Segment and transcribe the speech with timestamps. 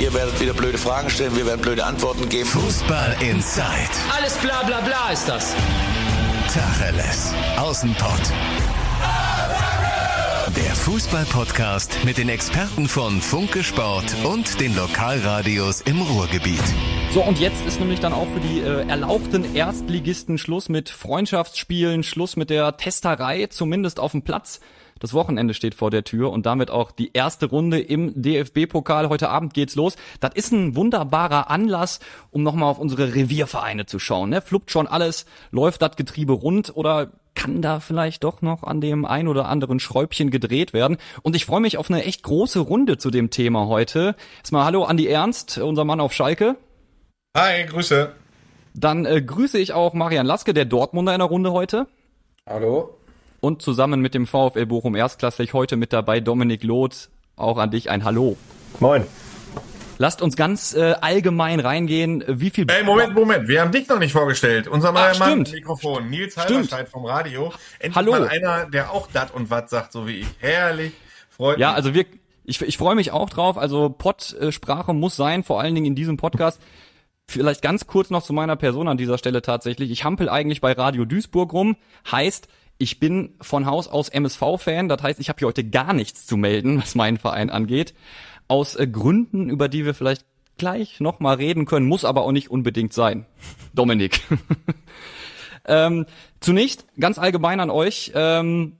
[0.00, 2.48] Ihr werdet wieder blöde Fragen stellen, wir werden blöde Antworten geben.
[2.48, 3.66] Fußball Inside.
[4.16, 5.54] Alles bla bla bla ist das.
[6.52, 7.34] Tacheles.
[7.58, 8.32] Außenpott.
[10.56, 16.64] Der Fußball-Podcast mit den Experten von Funke Sport und den Lokalradios im Ruhrgebiet.
[17.12, 22.04] So, und jetzt ist nämlich dann auch für die äh, erlauchten Erstligisten Schluss mit Freundschaftsspielen,
[22.04, 24.60] Schluss mit der Testerei, zumindest auf dem Platz.
[25.00, 29.08] Das Wochenende steht vor der Tür und damit auch die erste Runde im DFB-Pokal.
[29.08, 29.96] Heute Abend geht's los.
[30.20, 32.00] Das ist ein wunderbarer Anlass,
[32.30, 34.28] um nochmal auf unsere Reviervereine zu schauen.
[34.30, 34.42] Ne?
[34.42, 39.06] Fluppt schon alles, läuft das Getriebe rund oder kann da vielleicht doch noch an dem
[39.06, 40.98] ein oder anderen Schräubchen gedreht werden.
[41.22, 44.16] Und ich freue mich auf eine echt große Runde zu dem Thema heute.
[44.38, 46.56] Erstmal Hallo Andi Ernst, unser Mann auf Schalke.
[47.34, 48.12] Hi, Grüße.
[48.74, 51.86] Dann äh, grüße ich auch Marian Laske, der Dortmunder in der Runde heute.
[52.46, 52.99] Hallo.
[53.40, 57.08] Und zusammen mit dem VfL Bochum erstklassig heute mit dabei Dominik Loth.
[57.36, 58.36] Auch an dich ein Hallo.
[58.80, 59.04] Moin.
[59.96, 62.24] Lasst uns ganz äh, allgemein reingehen.
[62.26, 62.66] Wie viel?
[62.70, 63.48] Ey, Moment, Moment.
[63.48, 64.66] Wir haben dich noch nicht vorgestellt.
[64.66, 65.52] Unser neuer Mann stimmt.
[65.52, 66.36] Mikrofon, Nils.
[66.38, 67.52] Halberscheid vom Radio.
[67.78, 68.12] Endlich Hallo.
[68.12, 70.26] mal einer, der auch dat und wat sagt, so wie ich.
[70.38, 70.92] Herrlich.
[71.30, 71.76] Freut Ja, mich.
[71.76, 72.06] also wir,
[72.44, 73.58] ich, ich freue mich auch drauf.
[73.58, 76.60] Also Pod-Sprache muss sein, vor allen Dingen in diesem Podcast.
[77.26, 79.90] Vielleicht ganz kurz noch zu meiner Person an dieser Stelle tatsächlich.
[79.90, 81.76] Ich hampel eigentlich bei Radio Duisburg rum.
[82.10, 82.48] Heißt,
[82.80, 84.88] ich bin von Haus aus MSV-Fan.
[84.88, 87.94] Das heißt, ich habe hier heute gar nichts zu melden, was meinen Verein angeht.
[88.48, 90.24] Aus äh, Gründen, über die wir vielleicht
[90.56, 93.26] gleich nochmal reden können, muss aber auch nicht unbedingt sein.
[93.74, 94.22] Dominik.
[95.66, 96.06] ähm,
[96.40, 98.12] zunächst ganz allgemein an euch.
[98.14, 98.78] Ähm,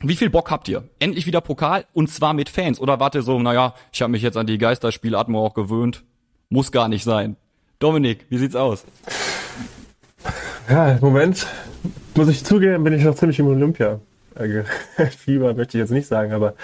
[0.00, 0.88] wie viel Bock habt ihr?
[1.00, 2.80] Endlich wieder Pokal und zwar mit Fans.
[2.80, 6.04] Oder wart ihr so, naja, ich habe mich jetzt an die Geisterspielatmo auch gewöhnt.
[6.48, 7.36] Muss gar nicht sein.
[7.80, 8.84] Dominik, wie sieht's aus?
[10.68, 11.46] Ja, im Moment
[12.14, 13.98] muss ich zugeben, bin ich noch ziemlich im Olympia.
[14.36, 14.62] Äh,
[15.10, 16.54] Fieber möchte ich jetzt nicht sagen, aber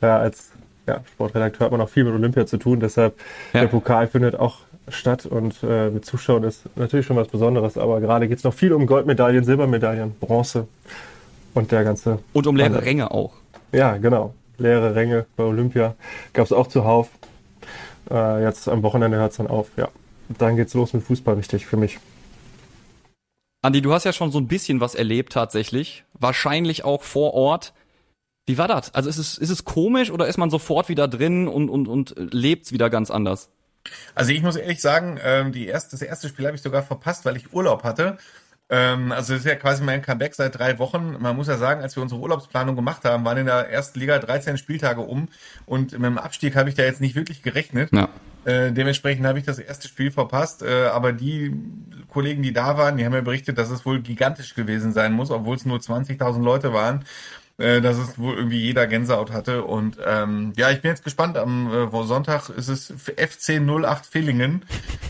[0.00, 0.50] äh, als
[0.86, 2.80] ja, Sportredakteur hat man auch viel mit Olympia zu tun.
[2.80, 3.14] Deshalb
[3.52, 3.60] Ja.
[3.60, 7.76] der Pokal findet auch statt und äh, mit Zuschauern ist natürlich schon was Besonderes.
[7.76, 10.66] Aber gerade geht es noch viel um Goldmedaillen, Silbermedaillen, Bronze
[11.52, 12.20] und der ganze.
[12.32, 12.82] Und um leere.
[12.82, 13.32] Ränge auch.
[13.72, 14.34] Ja, genau.
[14.56, 15.94] Leere Ränge bei Olympia
[16.32, 17.10] gab es auch zuhauf.
[18.10, 19.68] Äh, jetzt am Wochenende hört es dann auf.
[19.76, 19.88] Ja,
[20.38, 21.98] dann geht's los mit Fußball richtig für mich.
[23.62, 26.04] Andi, du hast ja schon so ein bisschen was erlebt tatsächlich.
[26.14, 27.72] Wahrscheinlich auch vor Ort.
[28.46, 28.94] Wie war das?
[28.94, 32.14] Also ist es, ist es komisch oder ist man sofort wieder drin und, und, und
[32.16, 33.50] lebt's wieder ganz anders?
[34.14, 37.24] Also ich muss ehrlich sagen, ähm, die erste, das erste Spiel habe ich sogar verpasst,
[37.24, 38.16] weil ich Urlaub hatte.
[38.70, 41.16] Ähm, also das ist ja quasi mein Comeback seit drei Wochen.
[41.18, 44.18] Man muss ja sagen, als wir unsere Urlaubsplanung gemacht haben, waren in der ersten Liga
[44.18, 45.28] 13 Spieltage um
[45.66, 47.90] und mit dem Abstieg habe ich da jetzt nicht wirklich gerechnet.
[47.92, 48.08] Ja.
[48.44, 50.62] Äh, dementsprechend habe ich das erste Spiel verpasst.
[50.62, 51.52] Äh, aber die
[52.08, 55.30] Kollegen, die da waren, die haben ja berichtet, dass es wohl gigantisch gewesen sein muss,
[55.30, 57.04] obwohl es nur 20.000 Leute waren.
[57.60, 59.64] Äh, dass es wohl irgendwie jeder Gänsehaut hatte.
[59.64, 61.36] Und ähm, ja, ich bin jetzt gespannt.
[61.36, 64.64] Am äh, Sonntag ist es FC 08 Villingen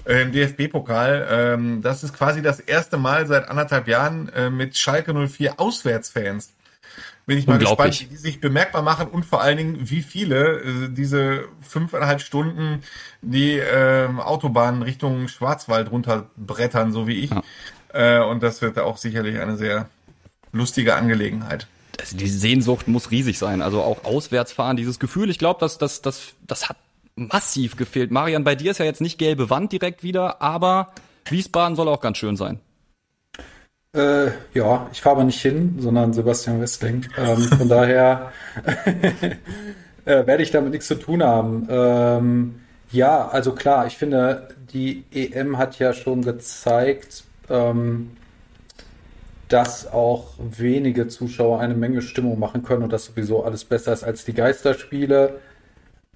[0.06, 1.28] äh, im DFB-Pokal.
[1.30, 6.54] Ähm, das ist quasi das erste Mal seit anderthalb Jahren äh, mit Schalke 04 Auswärtsfans.
[7.28, 10.60] Bin ich mal gespannt, wie die sich bemerkbar machen und vor allen Dingen, wie viele
[10.62, 12.80] äh, diese fünfeinhalb Stunden
[13.20, 17.30] die ähm, Autobahn Richtung Schwarzwald runterbrettern, so wie ich.
[17.30, 17.42] Ja.
[17.92, 19.90] Äh, und das wird auch sicherlich eine sehr
[20.52, 21.66] lustige Angelegenheit.
[22.00, 23.60] Also die Sehnsucht muss riesig sein.
[23.60, 26.78] Also auch auswärts fahren, dieses Gefühl, ich glaube, das, das, das, das hat
[27.14, 28.10] massiv gefehlt.
[28.10, 30.92] Marian, bei dir ist ja jetzt nicht gelbe Wand direkt wieder, aber
[31.26, 32.58] Wiesbaden soll auch ganz schön sein.
[33.94, 37.06] Äh, ja, ich fahre aber nicht hin, sondern Sebastian Westling.
[37.16, 38.32] Ähm, von daher
[40.04, 41.66] äh, werde ich damit nichts zu tun haben.
[41.70, 42.60] Ähm,
[42.90, 48.10] ja, also klar, ich finde, die EM hat ja schon gezeigt, ähm,
[49.48, 54.04] dass auch wenige Zuschauer eine Menge Stimmung machen können und das sowieso alles besser ist
[54.04, 55.40] als die Geisterspiele.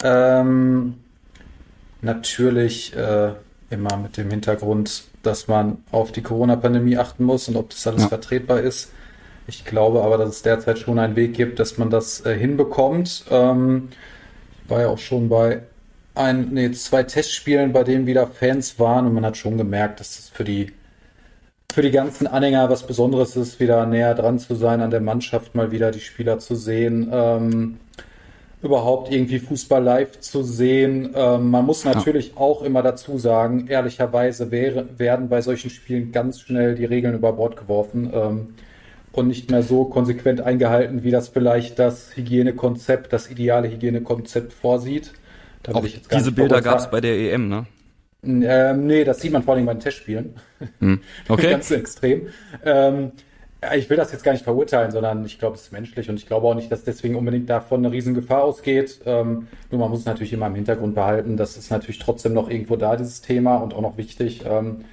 [0.05, 0.97] Ähm,
[2.03, 3.32] natürlich äh,
[3.72, 8.03] immer mit dem Hintergrund, dass man auf die Corona-Pandemie achten muss und ob das alles
[8.03, 8.09] Ja.
[8.09, 8.93] vertretbar ist.
[9.47, 13.25] Ich glaube aber, dass es derzeit schon einen Weg gibt, dass man das äh, hinbekommt.
[13.31, 13.88] Ähm,
[14.65, 15.62] ich war ja auch schon bei
[16.15, 20.17] ein, nee, zwei Testspielen, bei denen wieder Fans waren und man hat schon gemerkt, dass
[20.17, 20.73] das für die
[21.73, 25.55] für die ganzen Anhänger was Besonderes ist, wieder näher dran zu sein an der Mannschaft,
[25.55, 27.79] mal wieder die Spieler zu sehen, ähm,
[28.62, 31.11] überhaupt irgendwie Fußball live zu sehen.
[31.14, 36.41] Ähm, man muss natürlich auch immer dazu sagen, ehrlicherweise wäre, werden bei solchen Spielen ganz
[36.41, 38.55] schnell die Regeln über Bord geworfen ähm,
[39.11, 45.12] und nicht mehr so konsequent eingehalten, wie das vielleicht das Hygienekonzept, das ideale Hygienekonzept vorsieht.
[45.65, 47.67] Da Auch diese Bilder gab es bei der EM, ne?
[48.25, 50.37] Ähm, nee, das sieht man vor allem bei den Testspielen.
[50.79, 51.00] Hm.
[51.29, 51.50] Okay.
[51.50, 52.29] Ganz extrem.
[52.65, 53.11] Ähm, Ja,
[53.76, 56.26] ich will das jetzt gar nicht verurteilen, sondern ich glaube, es ist menschlich und ich
[56.26, 59.00] glaube auch nicht, dass deswegen unbedingt davon eine Riesengefahr ausgeht.
[59.06, 61.37] Ähm, nur man muss es natürlich immer im Hintergrund behalten.
[61.37, 64.44] Das ist natürlich trotzdem noch irgendwo da, dieses Thema und auch noch wichtig.
[64.44, 64.85] Ähm,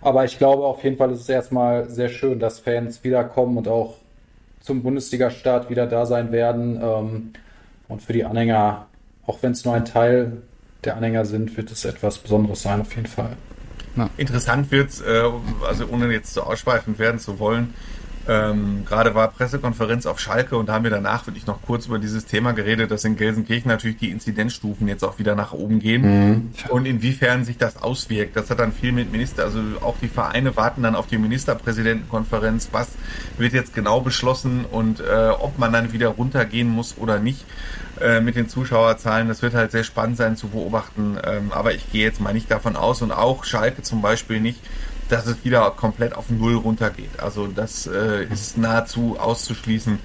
[0.00, 3.68] aber ich glaube auf jeden Fall ist es erstmal sehr schön, dass Fans wiederkommen und
[3.68, 3.96] auch
[4.60, 6.80] zum Bundesliga-Start wieder da sein werden.
[6.82, 7.32] Ähm,
[7.88, 8.86] und für die Anhänger,
[9.26, 10.38] auch wenn es nur ein Teil
[10.84, 13.36] der Anhänger sind, wird es etwas Besonderes sein, auf jeden Fall.
[13.96, 14.08] Ja.
[14.16, 15.22] Interessant wird's, äh,
[15.68, 17.74] also ohne jetzt zu ausschweifend werden zu wollen,
[18.26, 21.98] ähm, gerade war Pressekonferenz auf Schalke und da haben wir danach wirklich noch kurz über
[21.98, 26.02] dieses Thema geredet, dass in Gelsenkirchen natürlich die Inzidenzstufen jetzt auch wieder nach oben gehen
[26.02, 26.52] mhm.
[26.70, 28.36] und inwiefern sich das auswirkt.
[28.36, 32.70] Das hat dann viel mit Minister, also auch die Vereine warten dann auf die Ministerpräsidentenkonferenz,
[32.72, 32.88] was
[33.36, 37.44] wird jetzt genau beschlossen und äh, ob man dann wieder runtergehen muss oder nicht
[38.00, 39.28] äh, mit den Zuschauerzahlen.
[39.28, 41.16] Das wird halt sehr spannend sein zu beobachten.
[41.24, 44.58] Ähm, aber ich gehe jetzt mal nicht davon aus und auch Schalke zum Beispiel nicht,
[45.08, 47.20] dass es wieder komplett auf Null runtergeht.
[47.20, 49.98] Also das äh, ist nahezu auszuschließen.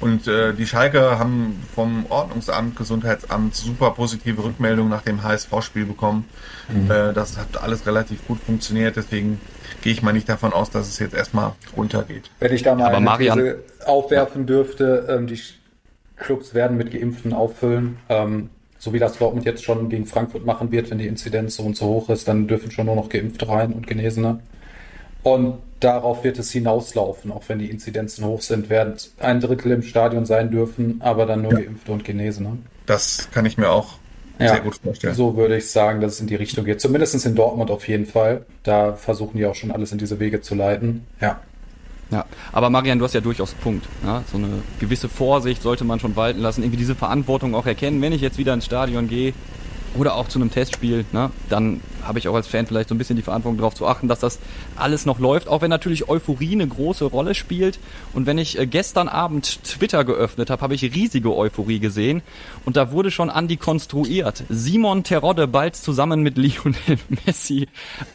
[0.00, 6.28] Und äh, die Schalke haben vom Ordnungsamt, Gesundheitsamt super positive Rückmeldungen nach dem HSV-Spiel bekommen.
[6.68, 6.90] Mhm.
[6.90, 9.40] Äh, das hat alles relativ gut funktioniert, deswegen
[9.80, 12.30] gehe ich mal nicht davon aus, dass es jetzt erstmal runtergeht.
[12.40, 13.54] Wenn ich da mal Aber eine Marian,
[13.86, 15.40] aufwerfen dürfte, ähm, die
[16.16, 17.98] Clubs werden mit Geimpften auffüllen.
[18.08, 18.50] Ähm,
[18.82, 21.76] so wie das Dortmund jetzt schon gegen Frankfurt machen wird, wenn die Inzidenz so und
[21.76, 24.40] so hoch ist, dann dürfen schon nur noch Geimpfte rein und Genesene.
[25.22, 29.84] Und darauf wird es hinauslaufen, auch wenn die Inzidenzen hoch sind, werden ein Drittel im
[29.84, 31.60] Stadion sein dürfen, aber dann nur ja.
[31.60, 32.58] Geimpfte und Genesene.
[32.84, 33.98] Das kann ich mir auch
[34.40, 35.14] ja, sehr gut vorstellen.
[35.14, 36.80] So würde ich sagen, dass es in die Richtung geht.
[36.80, 38.46] Zumindest in Dortmund auf jeden Fall.
[38.64, 41.06] Da versuchen die auch schon alles in diese Wege zu leiten.
[41.20, 41.40] Ja.
[42.12, 43.86] Ja, aber Marian, du hast ja durchaus Punkt.
[44.04, 44.22] Ja?
[44.30, 48.00] So eine gewisse Vorsicht sollte man schon walten lassen, irgendwie diese Verantwortung auch erkennen.
[48.02, 49.32] Wenn ich jetzt wieder ins Stadion gehe
[49.96, 52.98] oder auch zu einem Testspiel, ne, dann habe ich auch als Fan vielleicht so ein
[52.98, 54.40] bisschen die Verantwortung darauf zu achten, dass das
[54.76, 57.78] alles noch läuft, auch wenn natürlich Euphorie eine große Rolle spielt.
[58.12, 62.20] Und wenn ich äh, gestern Abend Twitter geöffnet habe, habe ich riesige Euphorie gesehen
[62.66, 64.44] und da wurde schon Andi konstruiert.
[64.50, 67.68] Simon Terodde bald zusammen mit Lionel Messi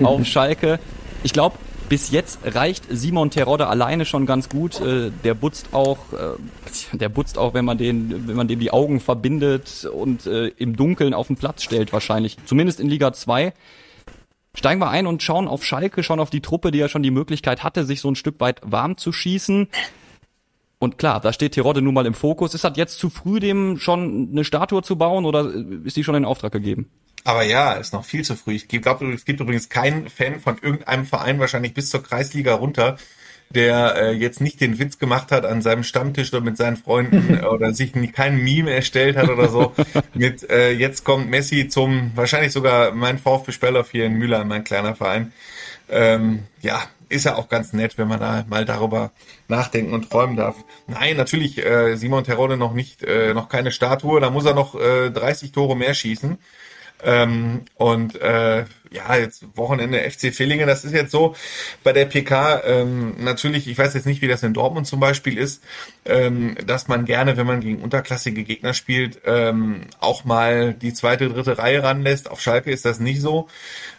[0.04, 0.80] auf Schalke.
[1.24, 1.58] Ich glaube,
[1.90, 4.80] bis jetzt reicht Simon Terodde alleine schon ganz gut.
[4.82, 8.72] Äh, der butzt auch, äh, der butzt auch, wenn man den, wenn man dem die
[8.72, 12.38] Augen verbindet und äh, im Dunkeln auf den Platz stellt, wahrscheinlich.
[12.46, 13.54] Zumindest in Liga 2.
[14.54, 17.12] Steigen wir ein und schauen auf Schalke, schauen auf die Truppe, die ja schon die
[17.12, 19.68] Möglichkeit hatte, sich so ein Stück weit warm zu schießen.
[20.80, 22.54] Und klar, da steht Terodde nun mal im Fokus.
[22.54, 25.52] Ist das jetzt zu früh, dem schon eine Statue zu bauen oder
[25.84, 26.90] ist die schon in Auftrag gegeben?
[27.24, 28.54] Aber ja, ist noch viel zu früh.
[28.54, 32.98] Ich glaube, es gibt übrigens keinen Fan von irgendeinem Verein, wahrscheinlich bis zur Kreisliga runter,
[33.50, 37.44] der äh, jetzt nicht den Witz gemacht hat an seinem Stammtisch oder mit seinen Freunden
[37.46, 39.74] oder sich kein Meme erstellt hat oder so.
[40.14, 44.64] mit äh, jetzt kommt Messi zum wahrscheinlich sogar mein VfB Spelloff hier in Mülheim, mein
[44.64, 45.34] kleiner Verein.
[45.90, 49.12] Ähm, ja, ist ja auch ganz nett, wenn man da mal darüber
[49.48, 50.56] nachdenken und träumen darf.
[50.88, 54.20] Nein, natürlich äh, Simon Terode noch nicht, äh, noch keine Statue.
[54.20, 56.38] Da muss er noch äh, 30 Tore mehr schießen.
[57.04, 58.66] Ähm, und äh,
[58.98, 61.36] ja, jetzt Wochenende FC Villingen, das ist jetzt so
[61.84, 65.38] bei der PK ähm, natürlich, ich weiß jetzt nicht, wie das in Dortmund zum Beispiel
[65.38, 65.64] ist,
[66.06, 71.30] ähm, dass man gerne, wenn man gegen unterklassige Gegner spielt, ähm, auch mal die zweite,
[71.30, 72.30] dritte Reihe ranlässt.
[72.30, 73.48] Auf Schalke ist das nicht so.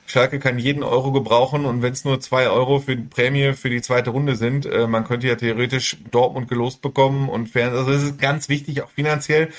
[0.07, 3.71] Schalke kann jeden Euro gebrauchen und wenn es nur zwei Euro für die Prämie für
[3.71, 7.91] die zweite Runde sind, äh, man könnte ja theoretisch Dortmund gelost bekommen und fern, also
[7.93, 9.51] es ist ganz wichtig, auch finanziell,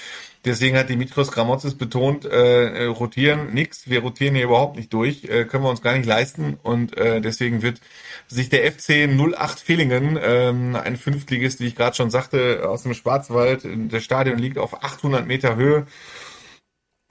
[0.45, 5.45] Deswegen hat Dimitros Gramotzes betont, äh, rotieren nix, wir rotieren hier überhaupt nicht durch, äh,
[5.45, 6.57] können wir uns gar nicht leisten.
[6.61, 7.81] Und äh, deswegen wird
[8.27, 12.93] sich der FC 08 Villingen, ähm, ein Fünftligist, wie ich gerade schon sagte, aus dem
[12.93, 15.87] Schwarzwald, das Stadion liegt auf 800 Meter Höhe,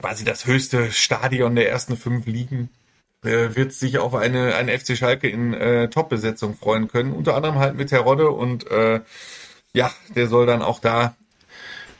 [0.01, 2.69] quasi das höchste Stadion der ersten fünf Ligen,
[3.23, 7.59] äh, wird sich auf eine, eine FC Schalke in äh, Top-Besetzung freuen können, unter anderem
[7.59, 9.01] halt mit Terodde und äh,
[9.73, 11.15] ja, der soll dann auch da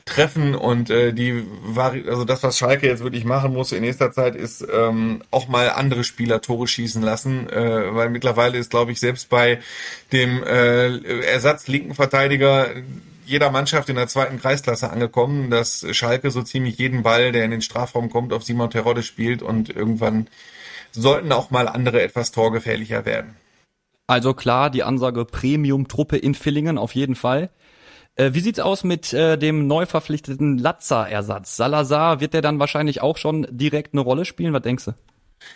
[0.04, 1.44] treffen und äh, die
[1.76, 5.70] also das, was Schalke jetzt wirklich machen muss in nächster Zeit, ist ähm, auch mal
[5.70, 9.60] andere Spieler Tore schießen lassen, äh, weil mittlerweile ist, glaube ich, selbst bei
[10.12, 12.68] dem äh, Ersatz linken Verteidiger
[13.24, 17.52] jeder Mannschaft in der zweiten Kreisklasse angekommen, dass Schalke so ziemlich jeden Ball, der in
[17.52, 20.26] den Strafraum kommt, auf Simon Terodde spielt und irgendwann
[20.90, 23.36] sollten auch mal andere etwas torgefährlicher werden.
[24.08, 27.50] Also klar, die Ansage Premium-Truppe in Villingen auf jeden Fall.
[28.16, 31.56] Äh, wie sieht's aus mit äh, dem neu verpflichteten Latza-Ersatz?
[31.56, 34.52] Salazar wird der dann wahrscheinlich auch schon direkt eine Rolle spielen?
[34.52, 34.94] Was denkst du?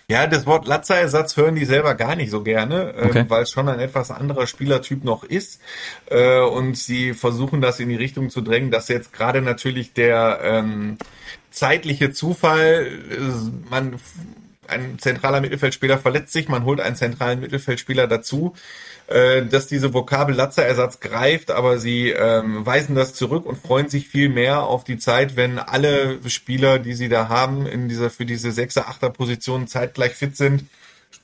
[0.09, 3.19] Ja, das Wort Latza-Ersatz hören die selber gar nicht so gerne, ähm, okay.
[3.21, 5.61] ähm, weil es schon ein etwas anderer Spielertyp noch ist.
[6.07, 10.41] Äh, und sie versuchen das in die Richtung zu drängen, dass jetzt gerade natürlich der
[10.43, 10.99] ähm,
[11.51, 13.99] zeitliche Zufall, äh, man
[14.69, 18.55] ein zentraler Mittelfeldspieler verletzt sich, man holt einen zentralen Mittelfeldspieler dazu,
[19.07, 24.09] äh, dass diese Vokabel Latzerersatz greift, aber sie ähm, weisen das zurück und freuen sich
[24.09, 28.27] viel mehr auf die Zeit, wenn alle Spieler, die sie da haben, in dieser für
[28.27, 30.67] diese Sechser, Achter Position zeitgleich fit sind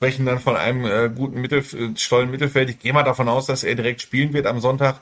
[0.01, 2.71] sprechen dann von einem äh, guten Mittelf stollen Mittelfeld.
[2.71, 4.99] Ich gehe mal davon aus, dass er direkt spielen wird am Sonntag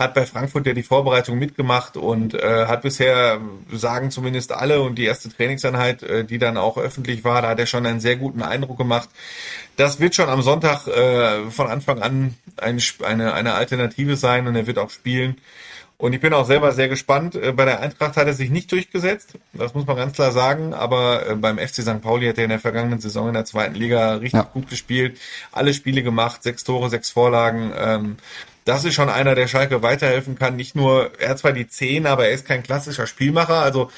[0.00, 3.38] hat bei Frankfurt ja die Vorbereitung mitgemacht und äh, hat bisher,
[3.70, 7.58] sagen zumindest alle, und die erste Trainingseinheit, äh, die dann auch öffentlich war, da hat
[7.58, 9.10] er schon einen sehr guten Eindruck gemacht.
[9.76, 14.56] Das wird schon am Sonntag äh, von Anfang an ein, eine, eine Alternative sein und
[14.56, 15.36] er wird auch spielen.
[16.00, 17.34] Und ich bin auch selber sehr gespannt.
[17.34, 20.72] Äh, bei der Eintracht hat er sich nicht durchgesetzt, das muss man ganz klar sagen.
[20.72, 22.00] Aber äh, beim FC St.
[22.00, 24.48] Pauli hat er in der vergangenen Saison in der zweiten Liga richtig ja.
[24.50, 25.18] gut gespielt,
[25.52, 28.16] alle Spiele gemacht, sechs Tore, sechs Vorlagen.
[28.64, 30.56] Das ist schon einer, der Schalke weiterhelfen kann.
[30.56, 33.56] Nicht nur, er hat zwar die Zehn, aber er ist kein klassischer Spielmacher.
[33.56, 33.90] Also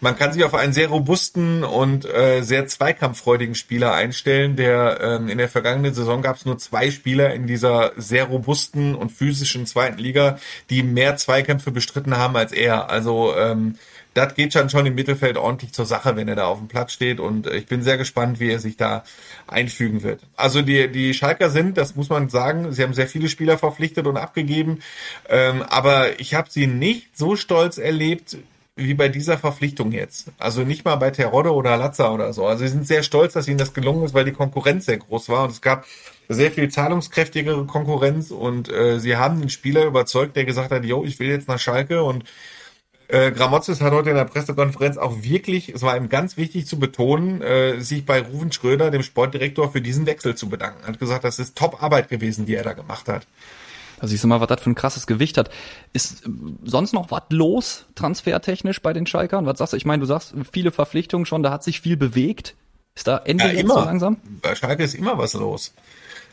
[0.00, 4.54] man kann sich auf einen sehr robusten und äh, sehr zweikampffreudigen Spieler einstellen.
[4.54, 8.94] Der ähm, in der vergangenen Saison gab es nur zwei Spieler in dieser sehr robusten
[8.94, 10.38] und physischen zweiten Liga,
[10.70, 12.90] die mehr Zweikämpfe bestritten haben als er.
[12.90, 13.76] Also ähm,
[14.18, 16.92] das geht schon schon im Mittelfeld ordentlich zur Sache, wenn er da auf dem Platz
[16.92, 17.20] steht.
[17.20, 19.04] Und ich bin sehr gespannt, wie er sich da
[19.46, 20.22] einfügen wird.
[20.36, 24.06] Also die, die Schalker sind, das muss man sagen, sie haben sehr viele Spieler verpflichtet
[24.06, 24.80] und abgegeben.
[25.28, 28.36] Ähm, aber ich habe sie nicht so stolz erlebt,
[28.76, 30.30] wie bei dieser Verpflichtung jetzt.
[30.38, 32.46] Also nicht mal bei Terodde oder Lazza oder so.
[32.46, 35.28] Also sie sind sehr stolz, dass ihnen das gelungen ist, weil die Konkurrenz sehr groß
[35.28, 35.84] war und es gab
[36.28, 41.04] sehr viel zahlungskräftigere Konkurrenz und äh, sie haben den Spieler überzeugt, der gesagt hat, yo,
[41.04, 42.24] ich will jetzt nach Schalke und
[43.08, 46.78] äh, Gramozis hat heute in der Pressekonferenz auch wirklich, es war ihm ganz wichtig zu
[46.78, 50.82] betonen, äh, sich bei Ruven Schröder, dem Sportdirektor, für diesen Wechsel zu bedanken.
[50.82, 53.26] Er hat gesagt, das ist Top-Arbeit gewesen, die er da gemacht hat.
[54.00, 55.50] Da siehst du mal, was das für ein krasses Gewicht hat.
[55.92, 56.30] Ist äh,
[56.64, 59.46] sonst noch was los, transfertechnisch bei den Schalkern?
[59.46, 59.76] Was sagst du?
[59.78, 62.54] Ich meine, du sagst viele Verpflichtungen schon, da hat sich viel bewegt.
[62.94, 63.74] Ist da endlich ja, immer.
[63.74, 64.16] so langsam?
[64.42, 65.72] Bei Schalke ist immer was los.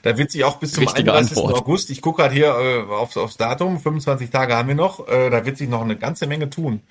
[0.06, 1.36] Da wird sich auch bis zum Richtige 31.
[1.36, 1.60] Antwort.
[1.60, 2.56] August, ich gucke gerade hier
[2.90, 5.96] äh, aufs, aufs Datum, 25 Tage haben wir noch, äh, da wird sich noch eine
[5.96, 6.82] ganze Menge tun.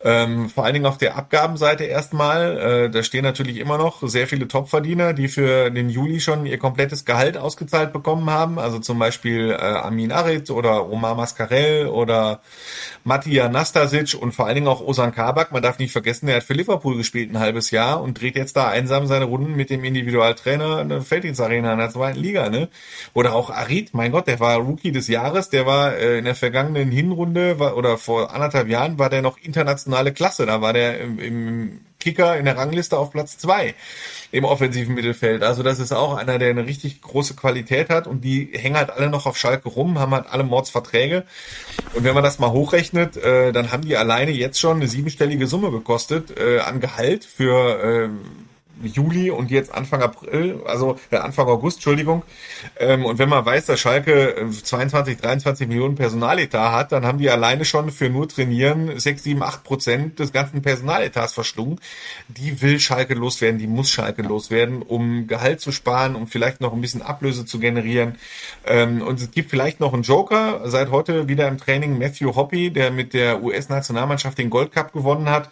[0.00, 2.58] Ähm, vor allen Dingen auf der Abgabenseite erstmal.
[2.58, 6.58] Äh, da stehen natürlich immer noch sehr viele Topverdiener, die für den Juli schon ihr
[6.58, 8.60] komplettes Gehalt ausgezahlt bekommen haben.
[8.60, 12.40] Also zum Beispiel äh, Amin Arid oder Omar Mascarell oder
[13.02, 15.50] Matija Nastasic und vor allen Dingen auch Osan Kabak.
[15.50, 18.56] Man darf nicht vergessen, der hat für Liverpool gespielt ein halbes Jahr und dreht jetzt
[18.56, 22.50] da einsam seine Runden mit dem Individualtrainer in der Felddienstarena in der zweiten Liga.
[22.50, 22.68] Ne?
[23.14, 26.36] Oder auch Arid, mein Gott, der war Rookie des Jahres, der war äh, in der
[26.36, 29.38] vergangenen Hinrunde war, oder vor anderthalb Jahren war der noch
[29.88, 30.46] internationale Klasse.
[30.46, 33.74] Da war der im, Kicker in der Rangliste auf Platz zwei
[34.30, 35.42] im offensiven Mittelfeld.
[35.42, 38.90] Also das ist auch einer, der eine richtig große Qualität hat und die hängen halt
[38.90, 41.24] alle noch auf Schalke rum, haben halt alle Mordsverträge.
[41.94, 45.48] Und wenn man das mal hochrechnet, äh, dann haben die alleine jetzt schon eine siebenstellige
[45.48, 48.08] Summe gekostet äh, an Gehalt für äh,
[48.82, 52.22] Juli und jetzt Anfang April, also äh, Anfang August, Entschuldigung.
[52.78, 57.18] Ähm, und wenn man weiß, dass Schalke 22, äh, 23 Millionen Personaletat hat, dann haben
[57.18, 61.80] die alleine schon für nur Trainieren 6, 7, 8 Prozent des ganzen Personaletats verschlungen.
[62.28, 66.72] Die will Schalke loswerden, die muss Schalke loswerden, um Gehalt zu sparen, um vielleicht noch
[66.72, 68.16] ein bisschen Ablöse zu generieren.
[68.66, 72.70] Ähm, und es gibt vielleicht noch einen Joker, seit heute wieder im Training Matthew Hoppy,
[72.70, 75.50] der mit der US-Nationalmannschaft den Gold Cup gewonnen hat.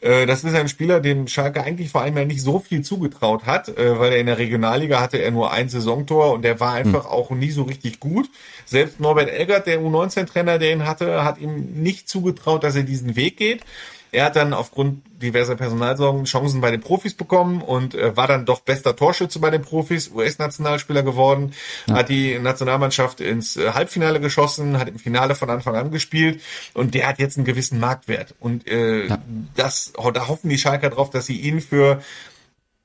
[0.00, 3.46] Äh, das ist ein Spieler, dem Schalke eigentlich vor allem ja nicht so viel zugetraut
[3.46, 6.74] hat, äh, weil er in der Regionalliga hatte er nur ein Saisontor und der war
[6.74, 7.10] einfach hm.
[7.10, 8.28] auch nie so richtig gut.
[8.64, 13.16] Selbst Norbert Elgert, der U19-Trainer, der ihn hatte, hat ihm nicht zugetraut, dass er diesen
[13.16, 13.62] Weg geht.
[14.16, 18.46] Er hat dann aufgrund diverser Personalsorgen Chancen bei den Profis bekommen und äh, war dann
[18.46, 21.52] doch bester Torschütze bei den Profis, US-Nationalspieler geworden,
[21.86, 21.96] ja.
[21.96, 26.40] hat die Nationalmannschaft ins äh, Halbfinale geschossen, hat im Finale von Anfang an gespielt
[26.72, 28.34] und der hat jetzt einen gewissen Marktwert.
[28.40, 29.18] Und äh, ja.
[29.54, 32.00] das, da hoffen die Schalker drauf, dass sie ihn für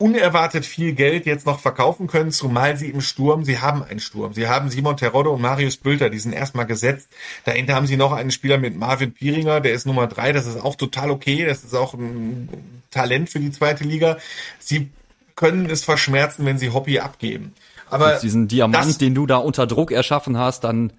[0.01, 4.34] unerwartet viel Geld jetzt noch verkaufen können, zumal sie im Sturm, sie haben einen Sturm.
[4.34, 7.10] Sie haben Simon Terodde und Marius Bülter, die sind erstmal gesetzt.
[7.46, 10.60] Dahinter haben sie noch einen Spieler mit Marvin Pieringer, der ist Nummer drei, das ist
[10.60, 12.50] auch total okay, das ist auch ein
[12.89, 14.17] Talent für die zweite Liga.
[14.60, 14.89] Sie
[15.36, 17.53] können es verschmerzen, wenn sie Hobby abgeben.
[17.89, 20.93] Aber diesen Diamant, das, den du da unter Druck erschaffen hast, dann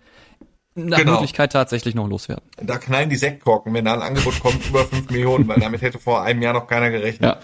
[0.75, 1.13] nach genau.
[1.13, 2.45] Möglichkeit tatsächlich noch loswerden.
[2.63, 5.99] Da knallen die Sektkorken, wenn da ein Angebot kommt über fünf Millionen, weil damit hätte
[5.99, 7.31] vor einem Jahr noch keiner gerechnet.
[7.31, 7.41] Ja.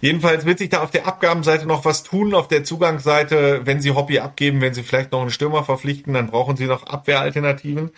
[0.00, 2.34] Jedenfalls wird sich da auf der Abgabenseite noch was tun.
[2.34, 6.28] Auf der Zugangsseite, wenn Sie Hobby abgeben, wenn Sie vielleicht noch einen Stürmer verpflichten, dann
[6.28, 7.90] brauchen Sie noch Abwehralternativen.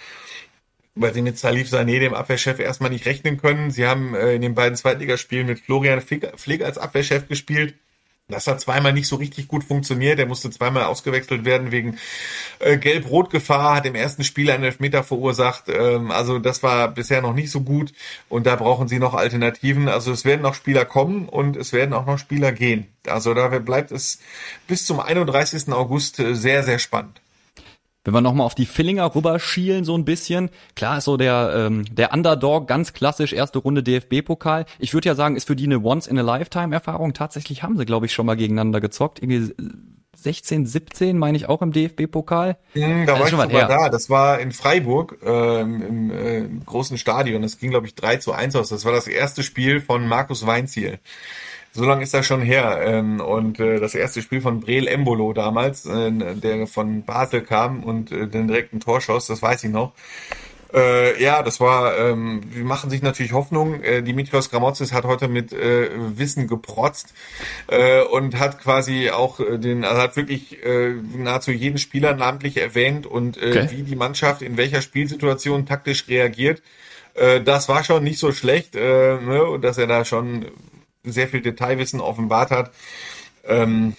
[0.95, 3.71] Weil Sie mit Salif Sané, dem Abwehrchef, erstmal nicht rechnen können.
[3.71, 7.75] Sie haben äh, in den beiden Zweitligaspielen mit Florian Flick, als Abwehrchef gespielt.
[8.31, 10.19] Das hat zweimal nicht so richtig gut funktioniert.
[10.19, 11.99] Er musste zweimal ausgewechselt werden wegen
[12.59, 15.65] äh, Gelb-Rot-Gefahr, hat im ersten Spiel einen Elfmeter verursacht.
[15.69, 17.93] Ähm, also das war bisher noch nicht so gut
[18.29, 19.89] und da brauchen sie noch Alternativen.
[19.89, 22.87] Also es werden noch Spieler kommen und es werden auch noch Spieler gehen.
[23.07, 24.21] Also da bleibt es
[24.67, 25.73] bis zum 31.
[25.73, 27.20] August äh, sehr, sehr spannend.
[28.05, 31.85] Wenn wir nochmal auf die Fillinger rüberschielen so ein bisschen, klar ist so der, ähm,
[31.95, 34.65] der Underdog, ganz klassisch, erste Runde DFB-Pokal.
[34.79, 37.13] Ich würde ja sagen, ist für die eine Once-in-a-Lifetime-Erfahrung.
[37.13, 39.23] Tatsächlich haben sie, glaube ich, schon mal gegeneinander gezockt.
[39.23, 39.53] Irgendwie
[40.23, 42.57] 16, 17 meine ich auch im DFB-Pokal.
[42.75, 43.67] Mhm, da war ich sogar her.
[43.67, 43.89] da.
[43.89, 47.43] Das war in Freiburg ähm, im äh, großen Stadion.
[47.43, 48.69] Das ging, glaube ich, 3 zu 1 aus.
[48.69, 50.99] Das war das erste Spiel von Markus Weinziel.
[51.73, 52.81] So lange ist das schon her.
[52.85, 57.85] Ähm, und äh, das erste Spiel von Breel Embolo damals, äh, der von Basel kam
[57.85, 59.93] und äh, den direkten Torschuss, das weiß ich noch.
[60.73, 63.83] Äh, ja, das war, ähm, wir machen sich natürlich Hoffnung.
[63.83, 67.13] Äh, Dimitrios Gramotzis hat heute mit äh, Wissen geprotzt
[67.69, 72.57] äh, und hat quasi auch äh, den, also hat wirklich äh, nahezu jeden Spieler namentlich
[72.57, 73.69] erwähnt und äh, okay.
[73.71, 76.63] wie die Mannschaft in welcher Spielsituation taktisch reagiert.
[77.15, 80.47] Äh, das war schon nicht so schlecht, äh, ne, und dass er da schon
[81.05, 82.73] sehr viel Detailwissen offenbart hat.
[83.45, 83.95] Ähm,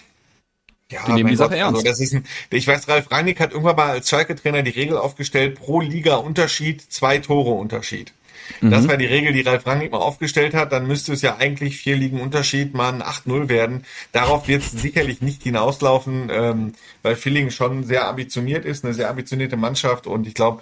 [0.92, 1.78] ja, die nehmen die Sache ernst.
[1.78, 4.98] Also das ist ein, ich weiß, Ralf Rangnick hat irgendwann mal als Schalke-Trainer die Regel
[4.98, 8.14] aufgestellt, pro Liga Unterschied, zwei Tore Unterschied.
[8.60, 8.90] Das mhm.
[8.90, 10.72] war die Regel, die Ralf Rangnick mal aufgestellt hat.
[10.72, 13.86] Dann müsste es ja eigentlich vier Ligen Unterschied mal ein 8-0 werden.
[14.12, 19.10] Darauf wird es sicherlich nicht hinauslaufen, ähm, weil Filling schon sehr ambitioniert ist, eine sehr
[19.10, 20.08] ambitionierte Mannschaft.
[20.08, 20.62] Und ich glaube,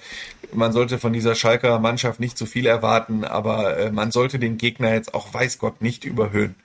[0.54, 4.58] man sollte von dieser Schalker Mannschaft nicht zu viel erwarten, aber äh, man sollte den
[4.58, 6.56] Gegner jetzt auch weiß Gott nicht überhöhen.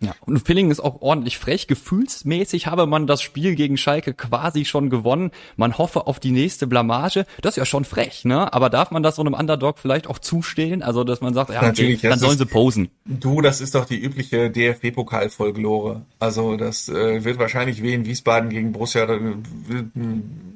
[0.00, 1.66] Ja, und Filling ist auch ordentlich frech.
[1.66, 5.30] Gefühlsmäßig habe man das Spiel gegen Schalke quasi schon gewonnen.
[5.56, 7.26] Man hoffe auf die nächste Blamage.
[7.42, 8.52] Das ist ja schon frech, ne?
[8.52, 10.82] Aber darf man das so einem Underdog vielleicht auch zustehen?
[10.82, 12.88] Also, dass man sagt, ja, Natürlich, okay, dann sollen sie posen.
[13.04, 16.02] Du, das ist doch die übliche DFB-Pokal-Folklore.
[16.18, 19.34] Also, das äh, wird wahrscheinlich Wien Wiesbaden gegen Borussia, äh,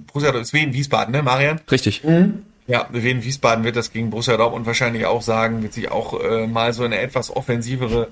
[0.07, 1.61] Borussia, ist Wien Wiesbaden, ne, Marian?
[1.71, 2.04] Richtig.
[2.04, 2.42] Mhm.
[2.68, 6.46] Ja, Wien Wiesbaden wird das gegen Borussia Dortmund wahrscheinlich auch sagen, wird sich auch äh,
[6.46, 8.08] mal so eine etwas offensivere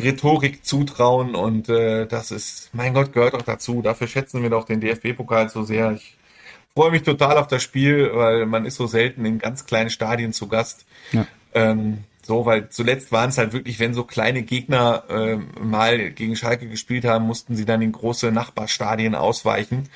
[0.00, 3.82] Rhetorik zutrauen und äh, das ist, mein Gott, gehört auch dazu.
[3.82, 5.92] Dafür schätzen wir doch den DFB-Pokal so sehr.
[5.92, 6.16] Ich
[6.74, 10.32] freue mich total auf das Spiel, weil man ist so selten in ganz kleinen Stadien
[10.32, 10.86] zu Gast.
[11.12, 11.28] Ja.
[11.54, 16.34] Ähm, so, weil zuletzt waren es halt wirklich, wenn so kleine Gegner äh, mal gegen
[16.34, 19.88] Schalke gespielt haben, mussten sie dann in große Nachbarstadien ausweichen.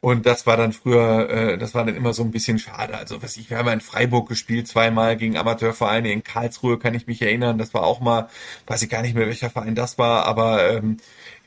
[0.00, 2.96] Und das war dann früher, äh, das war dann immer so ein bisschen schade.
[2.96, 6.12] Also was ich, wir haben in Freiburg gespielt, zweimal gegen Amateurvereine.
[6.12, 7.58] In Karlsruhe kann ich mich erinnern.
[7.58, 8.28] Das war auch mal,
[8.66, 10.98] weiß ich gar nicht mehr, welcher Verein das war, aber ähm,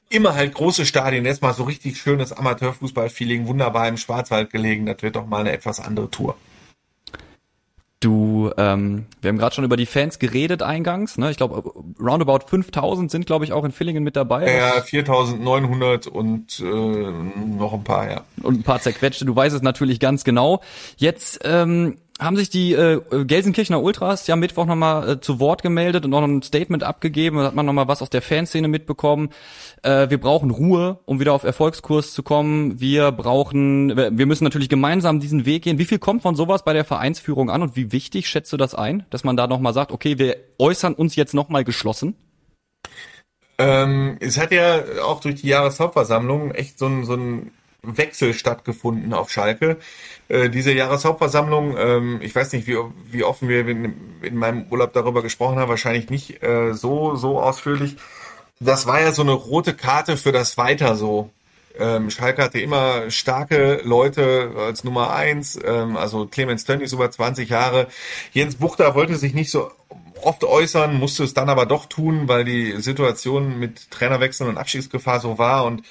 [0.10, 1.25] immer halt große Stadien.
[1.25, 4.86] Jetzt mal so richtig schönes Amateurfußball-Feeling, wunderbar im Schwarzwald gelegen.
[4.86, 6.36] Das wird doch mal eine etwas andere Tour.
[8.01, 11.19] Du, ähm, wir haben gerade schon über die Fans geredet eingangs.
[11.19, 11.29] Ne?
[11.29, 14.51] Ich glaube, roundabout 5000 sind, glaube ich, auch in Villingen mit dabei.
[14.51, 18.23] Ja, 4900 und äh, noch ein paar, ja.
[18.41, 19.25] Und ein paar zerquetschte.
[19.25, 20.61] Du weißt es natürlich ganz genau.
[20.97, 26.05] Jetzt ähm, haben sich die äh, Gelsenkirchener Ultras ja Mittwoch nochmal äh, zu Wort gemeldet
[26.05, 27.38] und noch ein Statement abgegeben.
[27.38, 29.29] Da hat man nochmal was aus der Fanszene mitbekommen.
[29.81, 32.79] Äh, wir brauchen Ruhe, um wieder auf Erfolgskurs zu kommen.
[32.79, 35.79] Wir brauchen, wir müssen natürlich gemeinsam diesen Weg gehen.
[35.79, 38.75] Wie viel kommt von sowas bei der Vereinsführung an und wie wichtig schätzt du das
[38.75, 42.15] ein, dass man da nochmal sagt, okay, wir äußern uns jetzt nochmal geschlossen?
[43.57, 47.51] Ähm, es hat ja auch durch die Jahreshauptversammlung echt so ein, so ein
[47.84, 49.78] Wechsel stattgefunden auf Schalke.
[50.28, 52.78] Äh, diese Jahreshauptversammlung, ähm, ich weiß nicht, wie,
[53.10, 57.39] wie offen wir in, in, meinem Urlaub darüber gesprochen haben, wahrscheinlich nicht äh, so, so
[57.39, 57.98] ausführlich.
[58.60, 61.32] Das war ja so eine rote Karte für das Weiter so.
[61.80, 67.50] Ähm, Schalke hatte immer starke Leute als Nummer eins, ähm, also Clemens Tönnies über 20
[67.50, 67.88] Jahre.
[68.34, 69.72] Jens Buchter wollte sich nicht so
[70.22, 75.20] oft äußern, musste es dann aber doch tun, weil die Situation mit Trainerwechseln und Abschiedsgefahr
[75.20, 75.84] so war und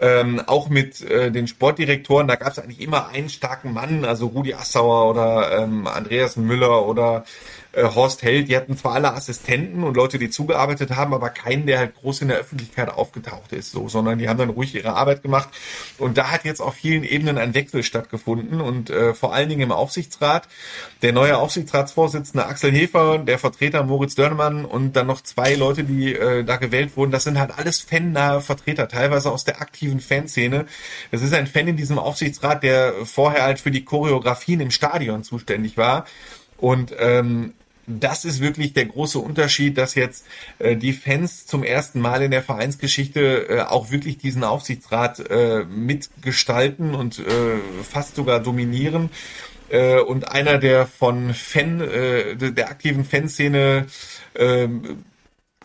[0.00, 4.26] ähm, auch mit äh, den Sportdirektoren, da gab es eigentlich immer einen starken Mann, also
[4.28, 7.24] Rudi Assauer oder ähm, Andreas Müller oder
[7.72, 11.66] äh, Horst Held, die hatten zwar alle Assistenten und Leute, die zugearbeitet haben, aber keinen,
[11.66, 14.94] der halt groß in der Öffentlichkeit aufgetaucht ist, so, sondern die haben dann ruhig ihre
[14.94, 15.48] Arbeit gemacht.
[15.98, 19.62] Und da hat jetzt auf vielen Ebenen ein Wechsel stattgefunden und äh, vor allen Dingen
[19.62, 20.48] im Aufsichtsrat.
[21.02, 26.14] Der neue Aufsichtsratsvorsitzende Axel Hefer, der Vertreter Moritz Dörnemann und dann noch zwei Leute, die
[26.14, 30.66] äh, da gewählt wurden, das sind halt alles fannahe Vertreter, teilweise aus der aktiven Fanszene.
[31.10, 35.22] Es ist ein Fan in diesem Aufsichtsrat, der vorher halt für die Choreografien im Stadion
[35.22, 36.04] zuständig war.
[36.56, 37.54] Und ähm,
[37.98, 40.24] das ist wirklich der große Unterschied, dass jetzt
[40.58, 45.64] äh, die Fans zum ersten Mal in der Vereinsgeschichte äh, auch wirklich diesen Aufsichtsrat äh,
[45.64, 47.22] mitgestalten und äh,
[47.82, 49.10] fast sogar dominieren.
[49.68, 53.86] Äh, und einer, der von Fan, äh, der aktiven Fanszene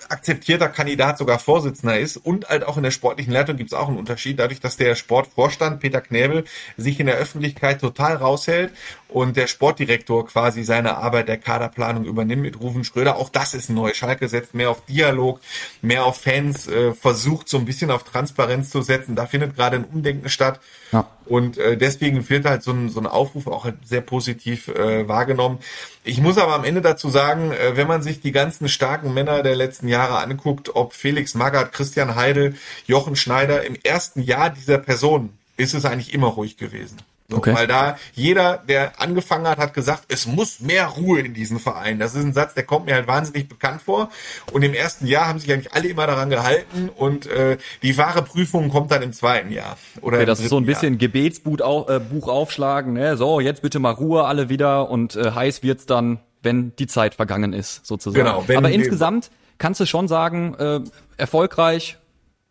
[0.10, 3.88] akzeptierter Kandidat sogar Vorsitzender ist und halt auch in der sportlichen Leitung gibt es auch
[3.88, 6.46] einen Unterschied, dadurch, dass der Sportvorstand Peter Knäbel
[6.78, 8.72] sich in der Öffentlichkeit total raushält
[9.08, 13.18] und der Sportdirektor quasi seine Arbeit der Kaderplanung übernimmt mit Rufen Schröder.
[13.18, 13.94] Auch das ist neu.
[13.94, 15.40] Schalke setzt mehr auf Dialog,
[15.82, 19.16] mehr auf Fans, äh, versucht so ein bisschen auf Transparenz zu setzen.
[19.16, 20.60] Da findet gerade ein Umdenken statt.
[20.92, 21.08] Ja.
[21.26, 25.08] Und äh, deswegen wird halt so ein, so ein Aufruf auch halt sehr positiv äh,
[25.08, 25.60] wahrgenommen.
[26.04, 29.42] Ich muss aber am Ende dazu sagen, äh, wenn man sich die ganzen starken Männer
[29.44, 34.78] der letzten Jahre anguckt, ob Felix Magath, Christian Heidel, Jochen Schneider, im ersten Jahr dieser
[34.78, 36.98] Person ist es eigentlich immer ruhig gewesen.
[37.28, 37.56] So, okay.
[37.56, 41.98] Weil da jeder, der angefangen hat, hat gesagt, es muss mehr Ruhe in diesen Verein.
[41.98, 44.10] Das ist ein Satz, der kommt mir halt wahnsinnig bekannt vor.
[44.52, 48.22] Und im ersten Jahr haben sich eigentlich alle immer daran gehalten und äh, die wahre
[48.22, 49.76] Prüfung kommt dann im zweiten Jahr.
[50.02, 51.00] Oder okay, das ist so ein bisschen Jahr.
[51.00, 52.94] Gebetsbuch auf, äh, Buch aufschlagen.
[52.94, 53.18] Ne?
[53.18, 57.16] So, jetzt bitte mal Ruhe alle wieder und äh, heiß wird's dann, wenn die Zeit
[57.16, 58.24] vergangen ist, sozusagen.
[58.24, 58.46] Genau.
[58.56, 60.80] Aber insgesamt kannst du schon sagen, äh,
[61.18, 61.98] erfolgreich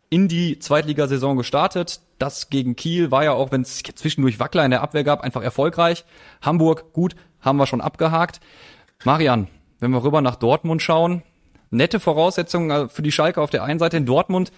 [0.09, 4.71] in die Zweitligasaison gestartet das gegen Kiel war ja auch, wenn es zwischendurch Wackler in
[4.71, 6.05] der Abwehr gab, einfach erfolgreich.
[6.41, 8.39] Hamburg, gut, haben wir schon abgehakt.
[9.03, 9.47] Marian,
[9.79, 11.23] wenn wir rüber nach Dortmund schauen,
[11.69, 14.51] nette Voraussetzungen äh, für die Schalke auf der einen Seite in Dortmund.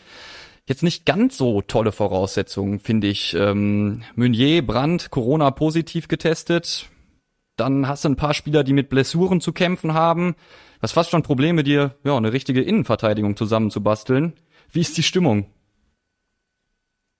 [0.65, 3.33] Jetzt nicht ganz so tolle Voraussetzungen, finde ich.
[3.33, 6.89] Ähm, Meunier, Brandt, Corona positiv getestet.
[7.55, 10.35] Dann hast du ein paar Spieler, die mit Blessuren zu kämpfen haben.
[10.79, 14.33] Was fast schon Probleme, dir ja eine richtige Innenverteidigung zusammenzubasteln.
[14.71, 15.47] Wie ist die Stimmung?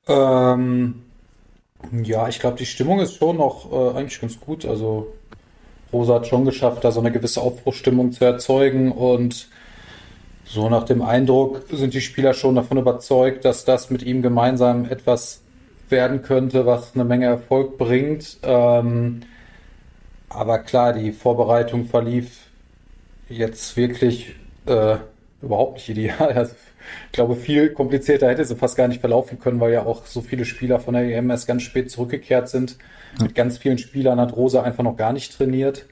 [0.08, 1.04] Ähm,
[2.04, 4.66] ja, ich glaube, die Stimmung ist schon noch äh, eigentlich ganz gut.
[4.66, 5.14] Also
[5.94, 9.48] Rosa hat schon geschafft, da so eine gewisse Aufbruchstimmung zu erzeugen und
[10.46, 14.86] so nach dem Eindruck sind die Spieler schon davon überzeugt, dass das mit ihm gemeinsam
[14.86, 15.42] etwas
[15.90, 18.38] werden könnte, was eine Menge Erfolg bringt.
[18.44, 19.22] Ähm,
[20.30, 22.48] aber klar, die Vorbereitung verlief
[23.30, 24.98] jetzt wirklich äh,
[25.42, 26.34] überhaupt nicht ideal.
[26.36, 26.54] Also
[27.08, 30.22] ich glaube, viel komplizierter hätte sie fast gar nicht verlaufen können, weil ja auch so
[30.22, 32.78] viele Spieler von der EM erst ganz spät zurückgekehrt sind.
[33.18, 33.24] Ja.
[33.24, 35.86] Mit ganz vielen Spielern hat Rosa einfach noch gar nicht trainiert.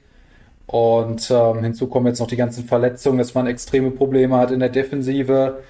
[0.66, 4.58] Und ähm, hinzu kommen jetzt noch die ganzen Verletzungen, dass man extreme Probleme hat in
[4.58, 5.62] der Defensive.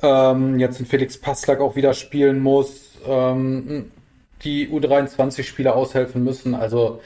[0.00, 2.98] Ähm, jetzt in Felix Passlack auch wieder spielen muss.
[3.06, 3.90] Ähm,
[4.42, 6.54] die U23-Spieler aushelfen müssen.
[6.54, 7.00] Also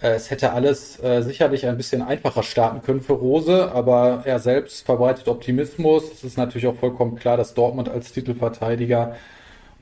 [0.00, 4.86] es hätte alles äh, sicherlich ein bisschen einfacher starten können für Rose, aber er selbst
[4.86, 6.04] verbreitet Optimismus.
[6.12, 9.16] Es ist natürlich auch vollkommen klar, dass Dortmund als Titelverteidiger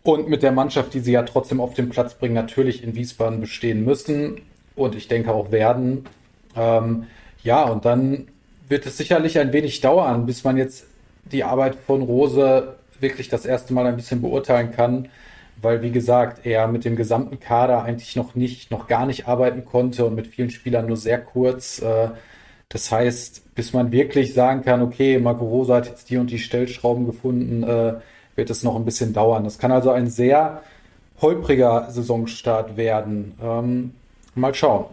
[0.02, 3.40] und mit der Mannschaft, die sie ja trotzdem auf den Platz bringen, natürlich in Wiesbaden
[3.40, 4.40] bestehen müssen
[4.74, 6.06] und ich denke auch werden.
[6.56, 7.06] Ähm,
[7.42, 8.28] ja, und dann
[8.68, 10.86] wird es sicherlich ein wenig dauern, bis man jetzt
[11.24, 15.08] die Arbeit von Rose wirklich das erste Mal ein bisschen beurteilen kann
[15.62, 19.64] weil, wie gesagt, er mit dem gesamten Kader eigentlich noch nicht, noch gar nicht arbeiten
[19.64, 21.80] konnte und mit vielen Spielern nur sehr kurz.
[21.80, 22.10] Äh,
[22.68, 26.38] das heißt, bis man wirklich sagen kann, okay, Marco Rosa hat jetzt die und die
[26.38, 27.94] Stellschrauben gefunden, äh,
[28.34, 29.44] wird es noch ein bisschen dauern.
[29.44, 30.62] Das kann also ein sehr
[31.20, 33.34] holpriger Saisonstart werden.
[33.42, 33.94] Ähm,
[34.34, 34.86] mal schauen.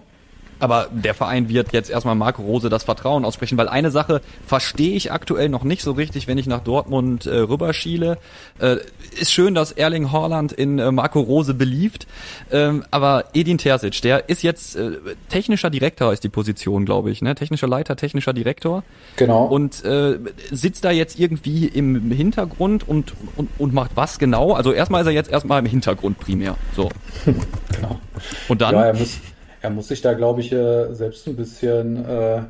[0.63, 4.95] Aber der Verein wird jetzt erstmal Marco Rose das Vertrauen aussprechen, weil eine Sache verstehe
[4.95, 8.17] ich aktuell noch nicht so richtig, wenn ich nach Dortmund äh, rüberschiele.
[8.60, 8.78] Äh,
[9.19, 12.08] ist schön, dass Erling Haaland in äh, Marco Rose beliebt,
[12.49, 14.91] ähm, aber Edin Terzic, der ist jetzt äh,
[15.28, 17.36] technischer Direktor ist die Position, glaube ich, ne?
[17.36, 18.86] Technischer Leiter, technischer Direktor.
[19.17, 19.47] Genau.
[19.47, 20.17] Und äh,
[20.49, 24.54] sitzt da jetzt irgendwie im Hintergrund und, und, und macht was genau?
[24.54, 26.56] Also erstmal ist er jetzt erstmal im Hintergrund primär.
[26.73, 26.88] So.
[27.26, 27.99] genau.
[28.47, 28.76] Und dann.
[28.76, 29.19] Ja, er muss
[29.63, 32.41] er muss sich da, glaube ich, äh, selbst ein bisschen äh,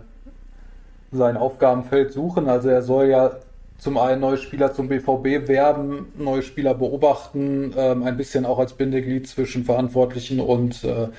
[1.11, 2.49] sein Aufgabenfeld suchen.
[2.49, 3.37] Also er soll ja
[3.77, 8.73] zum einen neue Spieler zum BVB werben, neue Spieler beobachten, ähm, ein bisschen auch als
[8.73, 11.09] Bindeglied zwischen Verantwortlichen und äh,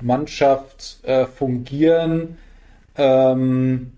[0.00, 1.00] Mannschaft
[1.36, 2.36] fungieren.
[2.96, 3.92] Ähm,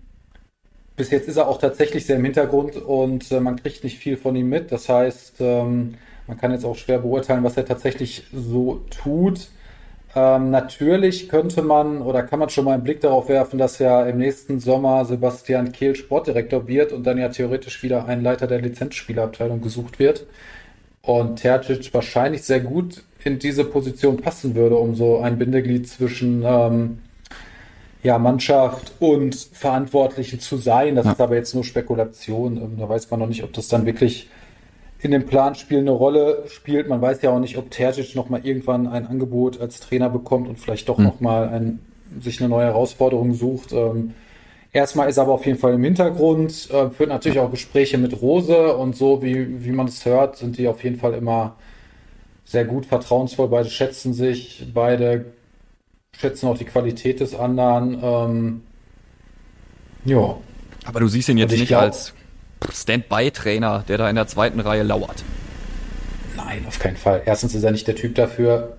[0.95, 4.35] bis jetzt ist er auch tatsächlich sehr im Hintergrund und man kriegt nicht viel von
[4.35, 4.71] ihm mit.
[4.71, 5.95] Das heißt, ähm,
[6.27, 9.47] man kann jetzt auch schwer beurteilen, was er tatsächlich so tut.
[10.15, 14.05] Ähm, natürlich könnte man oder kann man schon mal einen Blick darauf werfen, dass ja
[14.05, 18.61] im nächsten Sommer Sebastian Kehl Sportdirektor wird und dann ja theoretisch wieder ein Leiter der
[18.61, 20.25] Lizenzspielerabteilung gesucht wird.
[21.01, 26.43] Und Tercic wahrscheinlich sehr gut in diese Position passen würde, um so ein Bindeglied zwischen
[26.45, 26.99] ähm,
[28.01, 30.95] ja, Mannschaft und Verantwortlichen zu sein.
[30.95, 31.11] Das ja.
[31.11, 32.57] ist aber jetzt nur Spekulation.
[32.57, 34.29] Ähm, da weiß man noch nicht, ob das dann wirklich
[35.05, 36.89] in dem Planspiel eine Rolle spielt.
[36.89, 40.49] Man weiß ja auch nicht, ob Terzic noch mal irgendwann ein Angebot als Trainer bekommt
[40.49, 41.05] und vielleicht doch mhm.
[41.05, 41.79] noch mal ein,
[42.19, 43.71] sich eine neue Herausforderung sucht.
[43.71, 44.13] Ähm,
[44.73, 48.19] erstmal ist er aber auf jeden Fall im Hintergrund, äh, führt natürlich auch Gespräche mit
[48.21, 51.55] Rose und so, wie, wie man es hört, sind die auf jeden Fall immer
[52.43, 53.47] sehr gut vertrauensvoll.
[53.47, 55.25] Beide schätzen sich, beide
[56.17, 57.99] schätzen auch die Qualität des anderen.
[58.01, 58.61] Ähm,
[60.03, 60.37] ja.
[60.85, 62.13] Aber du siehst ihn jetzt nicht glaub, als
[62.71, 65.23] Standby-Trainer, der da in der zweiten Reihe lauert.
[66.35, 67.21] Nein, auf keinen Fall.
[67.25, 68.77] Erstens ist er nicht der Typ dafür.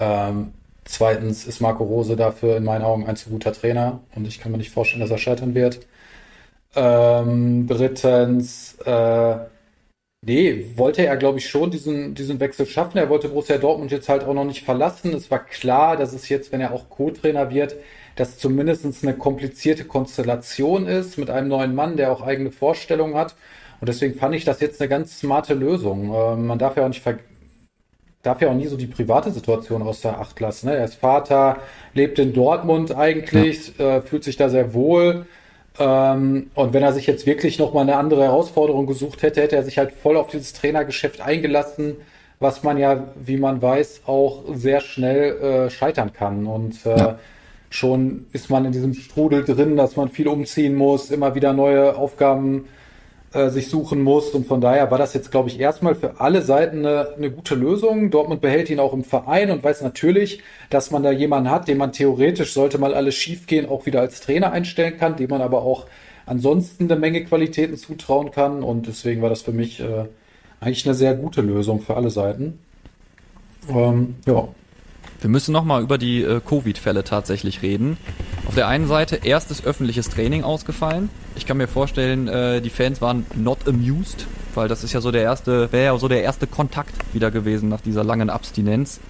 [0.00, 0.52] Ähm,
[0.84, 4.52] zweitens ist Marco Rose dafür in meinen Augen ein zu guter Trainer und ich kann
[4.52, 5.80] mir nicht vorstellen, dass er scheitern wird.
[6.74, 9.36] Ähm, drittens, äh,
[10.24, 12.98] nee, wollte er, glaube ich, schon diesen, diesen Wechsel schaffen.
[12.98, 15.14] Er wollte Borussia Dortmund jetzt halt auch noch nicht verlassen.
[15.14, 17.76] Es war klar, dass es jetzt, wenn er auch Co-Trainer wird,
[18.18, 23.36] dass zumindest eine komplizierte Konstellation ist mit einem neuen Mann, der auch eigene Vorstellungen hat.
[23.80, 26.12] Und deswegen fand ich das jetzt eine ganz smarte Lösung.
[26.12, 27.04] Äh, man darf ja auch nicht
[28.22, 30.66] darf ja auch nie so die private Situation aus der Acht lassen.
[30.66, 30.76] Ne?
[30.76, 31.58] Er ist Vater,
[31.94, 33.98] lebt in Dortmund eigentlich, ja.
[33.98, 35.26] äh, fühlt sich da sehr wohl.
[35.78, 39.62] Ähm, und wenn er sich jetzt wirklich nochmal eine andere Herausforderung gesucht hätte, hätte er
[39.62, 41.98] sich halt voll auf dieses Trainergeschäft eingelassen,
[42.40, 46.46] was man ja, wie man weiß, auch sehr schnell äh, scheitern kann.
[46.46, 47.18] Und äh, ja.
[47.70, 51.96] Schon ist man in diesem Strudel drin, dass man viel umziehen muss, immer wieder neue
[51.96, 52.64] Aufgaben
[53.32, 54.30] äh, sich suchen muss.
[54.30, 57.54] Und von daher war das jetzt, glaube ich, erstmal für alle Seiten eine, eine gute
[57.54, 58.10] Lösung.
[58.10, 61.76] Dortmund behält ihn auch im Verein und weiß natürlich, dass man da jemanden hat, den
[61.76, 65.62] man theoretisch, sollte mal alles schiefgehen, auch wieder als Trainer einstellen kann, dem man aber
[65.62, 65.86] auch
[66.24, 68.62] ansonsten eine Menge Qualitäten zutrauen kann.
[68.62, 70.06] Und deswegen war das für mich äh,
[70.60, 72.58] eigentlich eine sehr gute Lösung für alle Seiten.
[73.68, 74.48] Ähm, ja.
[75.20, 77.96] Wir müssen nochmal über die äh, Covid-Fälle tatsächlich reden.
[78.46, 81.10] Auf der einen Seite erstes öffentliches Training ausgefallen.
[81.36, 85.10] Ich kann mir vorstellen, äh, die Fans waren not amused, weil das ist ja so
[85.10, 89.00] der erste, wäre ja so der erste Kontakt wieder gewesen nach dieser langen Abstinenz.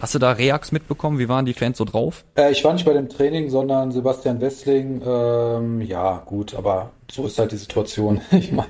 [0.00, 1.20] Hast du da Reax mitbekommen?
[1.20, 2.24] Wie waren die Fans so drauf?
[2.36, 5.02] Äh, ich war nicht bei dem Training, sondern Sebastian Wessling.
[5.06, 8.20] Ähm, ja, gut, aber so ist halt die Situation.
[8.32, 8.68] ich meine,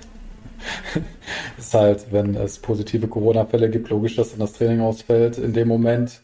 [1.58, 5.68] ist halt, wenn es positive Corona-Fälle gibt, logisch, dass dann das Training ausfällt in dem
[5.68, 6.20] Moment.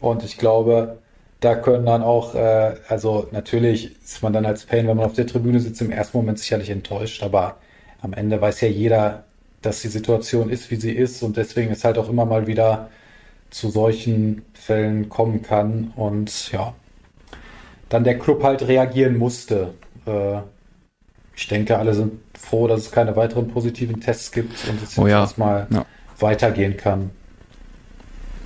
[0.00, 0.98] Und ich glaube,
[1.40, 5.14] da können dann auch, äh, also natürlich ist man dann als Fan, wenn man auf
[5.14, 7.56] der Tribüne sitzt, im ersten Moment sicherlich enttäuscht, aber
[8.00, 9.24] am Ende weiß ja jeder,
[9.62, 12.90] dass die Situation ist, wie sie ist und deswegen ist halt auch immer mal wieder
[13.50, 16.74] zu solchen Fällen kommen kann und ja,
[17.88, 19.74] dann der Club halt reagieren musste.
[20.06, 20.38] Äh,
[21.36, 25.02] ich denke, alle sind froh, dass es keine weiteren positiven Tests gibt und es oh
[25.02, 25.20] jetzt ja.
[25.20, 25.86] erstmal Ja.
[26.18, 27.10] weitergehen kann.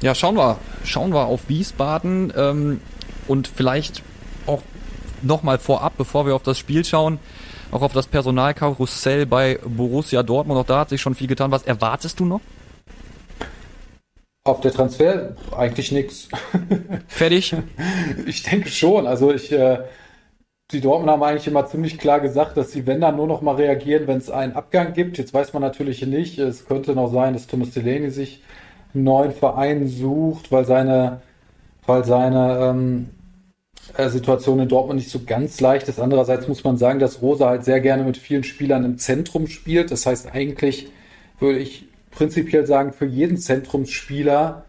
[0.00, 2.80] Ja, schauen wir, schauen wir auf Wiesbaden ähm,
[3.26, 4.02] und vielleicht
[4.46, 4.62] auch
[5.22, 7.18] nochmal vorab, bevor wir auf das Spiel schauen,
[7.72, 10.60] auch auf das Personalkarussell bei Borussia Dortmund.
[10.60, 11.50] Auch da hat sich schon viel getan.
[11.50, 12.40] Was erwartest du noch?
[14.44, 16.28] Auf der Transfer eigentlich nichts.
[17.08, 17.54] Fertig?
[18.26, 19.06] Ich denke schon.
[19.06, 19.80] Also ich, äh,
[20.70, 23.56] die Dortmund haben eigentlich immer ziemlich klar gesagt, dass sie, wenn dann nur noch mal
[23.56, 25.18] reagieren, wenn es einen Abgang gibt.
[25.18, 26.38] Jetzt weiß man natürlich nicht.
[26.38, 28.42] Es könnte noch sein, dass Thomas Delaney sich
[29.04, 31.20] neuen Verein sucht, weil seine,
[31.86, 33.08] weil seine ähm,
[33.96, 35.98] äh, Situation in Dortmund nicht so ganz leicht ist.
[35.98, 39.90] Andererseits muss man sagen, dass Rosa halt sehr gerne mit vielen Spielern im Zentrum spielt.
[39.90, 40.88] Das heißt, eigentlich
[41.40, 44.64] würde ich prinzipiell sagen, für jeden Zentrumsspieler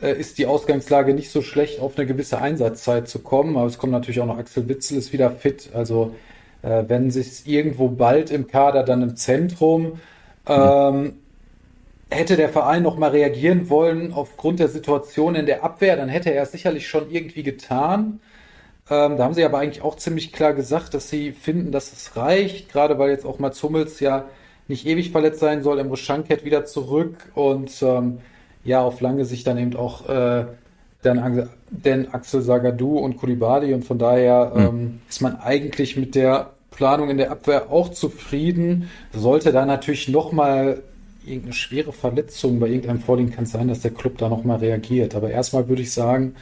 [0.00, 3.56] äh, ist die Ausgangslage nicht so schlecht, auf eine gewisse Einsatzzeit zu kommen.
[3.56, 5.70] Aber es kommt natürlich auch noch Axel Witzel ist wieder fit.
[5.74, 6.14] Also
[6.62, 10.00] äh, wenn sich irgendwo bald im Kader, dann im Zentrum.
[10.46, 11.14] Ähm,
[12.10, 16.32] hätte der Verein noch mal reagieren wollen aufgrund der Situation in der Abwehr, dann hätte
[16.32, 18.20] er es sicherlich schon irgendwie getan.
[18.88, 22.16] Ähm, da haben sie aber eigentlich auch ziemlich klar gesagt, dass sie finden, dass es
[22.16, 24.26] reicht, gerade weil jetzt auch Mats Hummels ja
[24.68, 25.80] nicht ewig verletzt sein soll.
[25.80, 28.18] Emre Schanket wieder zurück und ähm,
[28.64, 30.46] ja, auf lange Sicht dann eben auch äh,
[31.02, 36.50] dann, denn Axel Sagadou und Kulibadi und von daher ähm, ist man eigentlich mit der
[36.70, 38.90] Planung in der Abwehr auch zufrieden.
[39.12, 40.82] Sollte da natürlich noch mal
[41.26, 44.56] irgendeine schwere Verletzung bei irgendeinem vorliegen, kann es sein, dass der Club da noch mal
[44.56, 45.14] reagiert.
[45.14, 46.34] Aber erstmal würde ich sagen,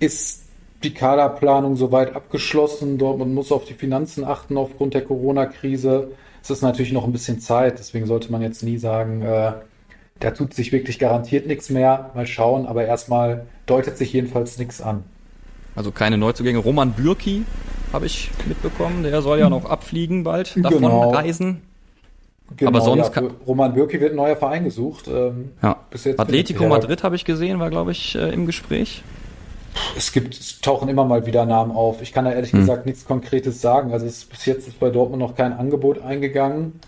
[0.00, 0.42] ist
[0.82, 2.98] die Kaderplanung soweit abgeschlossen.
[2.98, 6.10] Dortmund muss auf die Finanzen achten aufgrund der Corona-Krise.
[6.42, 9.52] Es ist natürlich noch ein bisschen Zeit, deswegen sollte man jetzt nie sagen, äh,
[10.18, 12.10] da tut sich wirklich garantiert nichts mehr.
[12.14, 15.04] Mal schauen, aber erstmal deutet sich jedenfalls nichts an.
[15.74, 16.58] Also keine Neuzugänge.
[16.58, 17.44] Roman Bürki
[17.92, 19.02] habe ich mitbekommen.
[19.02, 21.10] Der soll ja noch abfliegen bald, davon Genau.
[21.10, 21.62] reisen.
[22.56, 25.08] Genau, Aber sonst ja, Roman Bürki wird ein neuer Verein gesucht.
[25.08, 25.76] Ähm, Ja.
[26.16, 29.02] Atletico Madrid habe ich gesehen, war glaube ich äh, im Gespräch.
[29.96, 32.02] Es gibt, es tauchen immer mal wieder Namen auf.
[32.02, 32.60] Ich kann da ehrlich Hm.
[32.60, 33.92] gesagt nichts Konkretes sagen.
[33.92, 36.78] Also es, bis jetzt ist bei Dortmund noch kein Angebot eingegangen.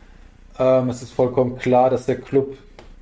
[0.58, 2.56] Ähm, es ist vollkommen klar, dass der Club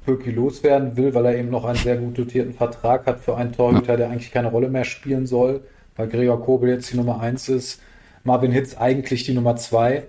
[0.07, 3.53] Pöki loswerden will, weil er eben noch einen sehr gut dotierten Vertrag hat für einen
[3.53, 5.61] Torhüter, der eigentlich keine Rolle mehr spielen soll,
[5.96, 7.81] weil Gregor Kobel jetzt die Nummer eins ist,
[8.25, 10.05] Marvin Hitz eigentlich die Nummer zwei.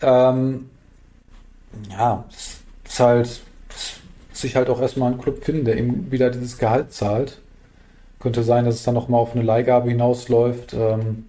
[0.00, 0.70] Ähm,
[1.90, 3.40] ja, es ist halt,
[4.32, 7.40] sich halt auch erstmal einen Club finden, der ihm wieder dieses Gehalt zahlt.
[8.20, 10.74] Könnte sein, dass es dann nochmal auf eine Leihgabe hinausläuft.
[10.74, 11.26] Ähm,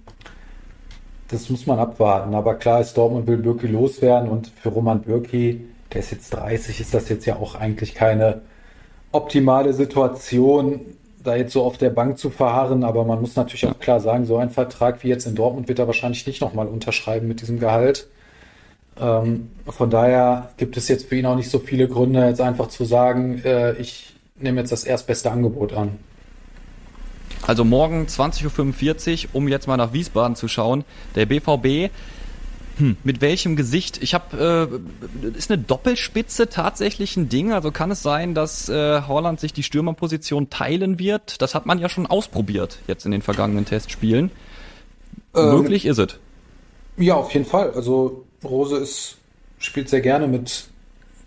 [1.27, 2.33] das muss man abwarten.
[2.33, 6.79] Aber klar ist, Dortmund will Birki loswerden und für Roman Birki, der ist jetzt 30,
[6.79, 8.41] ist das jetzt ja auch eigentlich keine
[9.11, 10.81] optimale Situation,
[11.23, 12.83] da jetzt so auf der Bank zu verharren.
[12.83, 15.79] Aber man muss natürlich auch klar sagen, so ein Vertrag wie jetzt in Dortmund wird
[15.79, 18.07] er wahrscheinlich nicht nochmal unterschreiben mit diesem Gehalt.
[18.99, 22.67] Ähm, von daher gibt es jetzt für ihn auch nicht so viele Gründe, jetzt einfach
[22.67, 25.97] zu sagen, äh, ich nehme jetzt das erstbeste Angebot an.
[27.45, 30.83] Also morgen 20.45 Uhr, um jetzt mal nach Wiesbaden zu schauen.
[31.15, 31.91] Der BVB,
[32.77, 34.01] hm, mit welchem Gesicht?
[34.01, 34.79] Ich habe,
[35.23, 37.51] äh, ist eine Doppelspitze tatsächlich ein Ding?
[37.51, 41.41] Also kann es sein, dass äh, Holland sich die Stürmerposition teilen wird?
[41.41, 44.31] Das hat man ja schon ausprobiert jetzt in den vergangenen Testspielen.
[45.35, 46.19] Ähm, Möglich ist es.
[46.97, 47.71] Ja, auf jeden Fall.
[47.71, 49.17] Also Rose ist,
[49.59, 50.67] spielt sehr gerne mit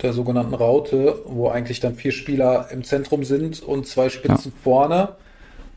[0.02, 4.62] der sogenannten Raute, wo eigentlich dann vier Spieler im Zentrum sind und zwei Spitzen ja.
[4.62, 5.08] vorne.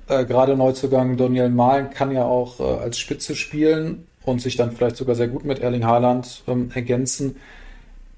[0.08, 4.72] Äh, Gerade Neuzugang Daniel Mahlen kann ja auch äh, als Spitze spielen und sich dann
[4.72, 7.36] vielleicht sogar sehr gut mit Erling Haaland ähm, ergänzen.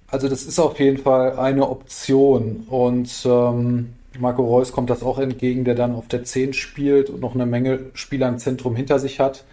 [0.07, 5.19] Also das ist auf jeden Fall eine Option und ähm, Marco Reus kommt das auch
[5.19, 8.99] entgegen, der dann auf der 10 spielt und noch eine Menge Spieler im Zentrum hinter
[8.99, 9.43] sich hat.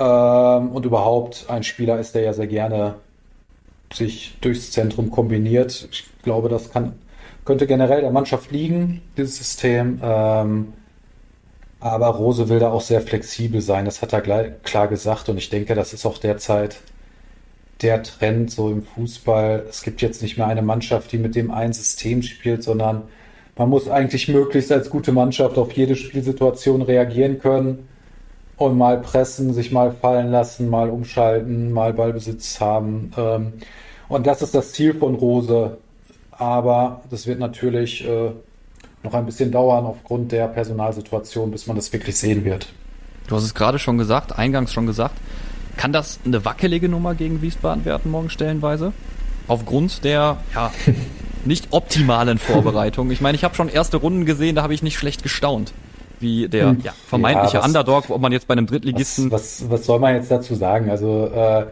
[0.00, 2.94] Ähm, und überhaupt ein Spieler ist, der ja sehr gerne
[3.92, 5.88] sich durchs Zentrum kombiniert.
[5.92, 6.94] Ich glaube, das kann,
[7.44, 10.00] könnte generell der Mannschaft liegen, dieses System.
[10.02, 10.72] Ähm,
[11.80, 13.84] aber Rose will da auch sehr flexibel sein.
[13.84, 15.28] Das hat er klar gesagt.
[15.28, 16.80] Und ich denke, das ist auch derzeit
[17.82, 19.66] der Trend so im Fußball.
[19.68, 23.02] Es gibt jetzt nicht mehr eine Mannschaft, die mit dem einen System spielt, sondern
[23.56, 27.88] man muss eigentlich möglichst als gute Mannschaft auf jede Spielsituation reagieren können
[28.60, 33.10] und mal pressen, sich mal fallen lassen, mal umschalten, mal Ballbesitz haben.
[33.16, 33.54] Ähm,
[34.08, 35.78] und das ist das Ziel von Rose.
[36.30, 38.32] Aber das wird natürlich äh,
[39.02, 42.68] noch ein bisschen dauern aufgrund der Personalsituation, bis man das wirklich sehen wird.
[43.28, 45.16] Du hast es gerade schon gesagt, eingangs schon gesagt.
[45.78, 48.92] Kann das eine wackelige Nummer gegen Wiesbaden werden morgen stellenweise?
[49.48, 50.70] Aufgrund der ja,
[51.46, 53.10] nicht optimalen Vorbereitung.
[53.10, 55.72] Ich meine, ich habe schon erste Runden gesehen, da habe ich nicht schlecht gestaunt
[56.20, 59.30] wie der ja, vermeintliche ja, was, Underdog, ob man jetzt bei einem Drittligisten.
[59.30, 60.90] Was, was, was soll man jetzt dazu sagen?
[60.90, 61.66] Also äh,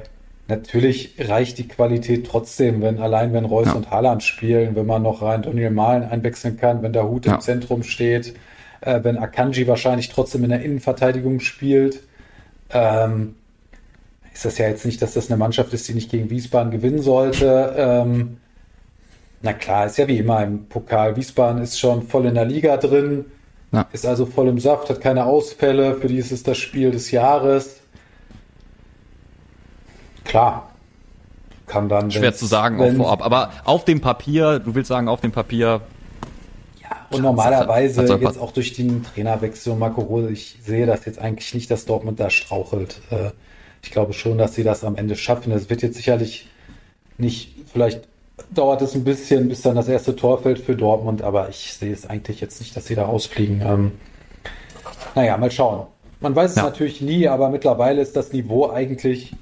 [0.49, 3.75] natürlich reicht die Qualität trotzdem, wenn allein wenn Reus ja.
[3.75, 7.41] und Haaland spielen, wenn man noch rein Daniel Malen einwechseln kann, wenn der Hut im
[7.41, 8.35] Zentrum steht,
[8.81, 12.03] äh, wenn Akanji wahrscheinlich trotzdem in der Innenverteidigung spielt.
[12.71, 13.35] Ähm,
[14.33, 17.03] ist das ja jetzt nicht, dass das eine Mannschaft ist, die nicht gegen Wiesbaden gewinnen
[17.03, 17.75] sollte.
[17.77, 18.37] Ähm,
[19.43, 21.17] na klar, ist ja wie immer im Pokal.
[21.17, 23.25] Wiesbaden ist schon voll in der Liga drin.
[23.73, 23.87] Ja.
[23.93, 27.11] Ist also voll im Saft, hat keine Ausfälle, für die ist es das Spiel des
[27.11, 27.81] Jahres.
[30.25, 30.71] Klar.
[31.67, 32.11] Kann dann.
[32.11, 35.83] Schwer zu sagen auch vorab, aber auf dem Papier, du willst sagen, auf dem Papier.
[36.83, 40.87] Ja, und normalerweise hat, hat jetzt auch durch den Trainerwechsel und Marco Rose, ich sehe
[40.87, 43.03] das jetzt eigentlich nicht, dass Dortmund da strauchelt.
[43.11, 43.33] Äh,
[43.83, 45.53] ich glaube schon, dass sie das am Ende schaffen.
[45.53, 46.49] Es wird jetzt sicherlich
[47.19, 48.09] nicht vielleicht
[48.51, 51.93] dauert es ein bisschen, bis dann das erste Tor fällt für Dortmund, aber ich sehe
[51.93, 53.63] es eigentlich jetzt nicht, dass sie da rausfliegen.
[53.63, 53.93] Ähm,
[55.15, 55.87] naja, mal schauen.
[56.21, 56.65] Man weiß es ja.
[56.65, 59.35] natürlich nie, aber mittlerweile ist das Niveau eigentlich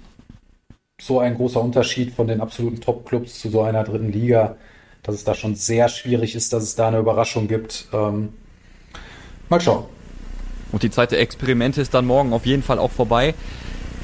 [1.01, 4.57] so ein großer Unterschied von den absoluten Top-Clubs zu so einer dritten Liga,
[5.03, 7.87] dass es da schon sehr schwierig ist, dass es da eine Überraschung gibt.
[7.93, 8.33] Ähm,
[9.49, 9.85] mal schauen.
[10.73, 13.35] Und die Zeit der Experimente ist dann morgen auf jeden Fall auch vorbei.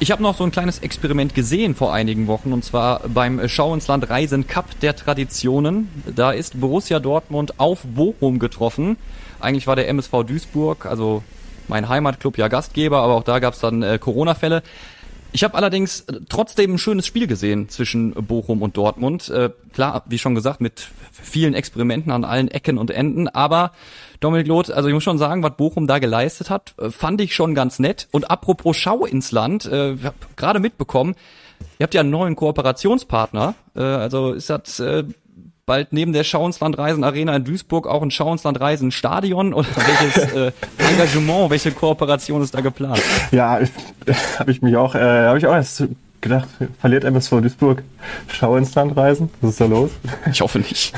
[0.03, 3.73] Ich habe noch so ein kleines Experiment gesehen vor einigen Wochen und zwar beim Schau
[3.73, 5.87] ins Land Reisen Cup der Traditionen.
[6.13, 8.97] Da ist Borussia Dortmund auf Bochum getroffen.
[9.39, 11.23] Eigentlich war der MSV Duisburg, also
[11.69, 14.61] mein Heimatclub, ja Gastgeber, aber auch da gab es dann äh, Corona-Fälle.
[15.35, 19.29] Ich habe allerdings äh, trotzdem ein schönes Spiel gesehen zwischen Bochum und Dortmund.
[19.29, 23.71] Äh, klar, wie schon gesagt, mit vielen Experimenten an allen Ecken und Enden, aber
[24.19, 27.33] Dominik Loth, also ich muss schon sagen, was Bochum da geleistet hat, äh, fand ich
[27.33, 28.07] schon ganz nett.
[28.11, 29.97] Und apropos Schau ins Land, äh,
[30.35, 31.15] gerade mitbekommen,
[31.79, 33.55] ihr habt ja einen neuen Kooperationspartner.
[33.75, 35.03] Äh, also ist das äh,
[35.65, 38.59] bald neben der Schau ins Land Reisen Arena in Duisburg auch ein Schau ins Land
[38.59, 43.01] Reisen Stadion oder welches äh, Engagement, welche Kooperation ist da geplant?
[43.31, 43.59] Ja,
[44.39, 45.85] habe ich mich auch, äh, habe ich auch erst
[46.19, 46.49] gedacht,
[46.81, 47.83] verliert MSV Duisburg
[48.27, 49.29] Schau ins Land reisen?
[49.39, 49.91] Was ist da los?
[50.29, 50.93] Ich hoffe nicht.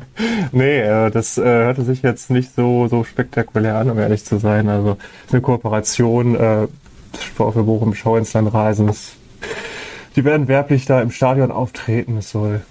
[0.52, 4.38] nee, äh, das äh, hörte sich jetzt nicht so, so spektakulär an, um ehrlich zu
[4.38, 4.70] sein.
[4.70, 4.96] Also
[5.30, 6.68] eine Kooperation, äh,
[7.34, 8.86] VfL Bochum Schau ins Land reisen.
[8.86, 9.12] Das,
[10.14, 12.16] die werden werblich da im Stadion auftreten.
[12.16, 12.62] Es soll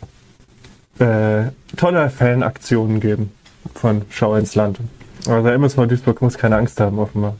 [0.99, 3.31] äh, tolle Fanaktionen geben
[3.73, 4.79] von Schau ins Land.
[5.27, 7.35] Also MSV Duisburg muss keine Angst haben, offenbar.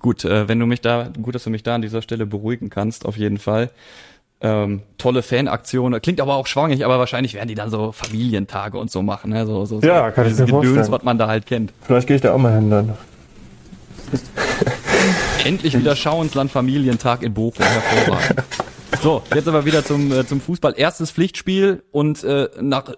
[0.00, 2.70] Gut, äh, wenn du mich da, gut, dass du mich da an dieser Stelle beruhigen
[2.70, 3.70] kannst, auf jeden Fall.
[4.40, 8.88] Ähm, tolle Fanaktion, klingt aber auch schwangig, aber wahrscheinlich werden die dann so Familientage und
[8.88, 9.44] so machen, ne?
[9.46, 10.92] so, so, ja, kann ich mir Gedöns, vorstellen.
[10.92, 11.72] was man da halt kennt.
[11.82, 12.92] Vielleicht gehe ich da auch mal hin dann.
[15.44, 17.64] Endlich wieder Schauensland Familientag in Bochum.
[17.64, 18.44] Hervorragend.
[19.02, 20.74] So, jetzt aber wieder zum, äh, zum Fußball.
[20.76, 22.94] Erstes Pflichtspiel und äh, nach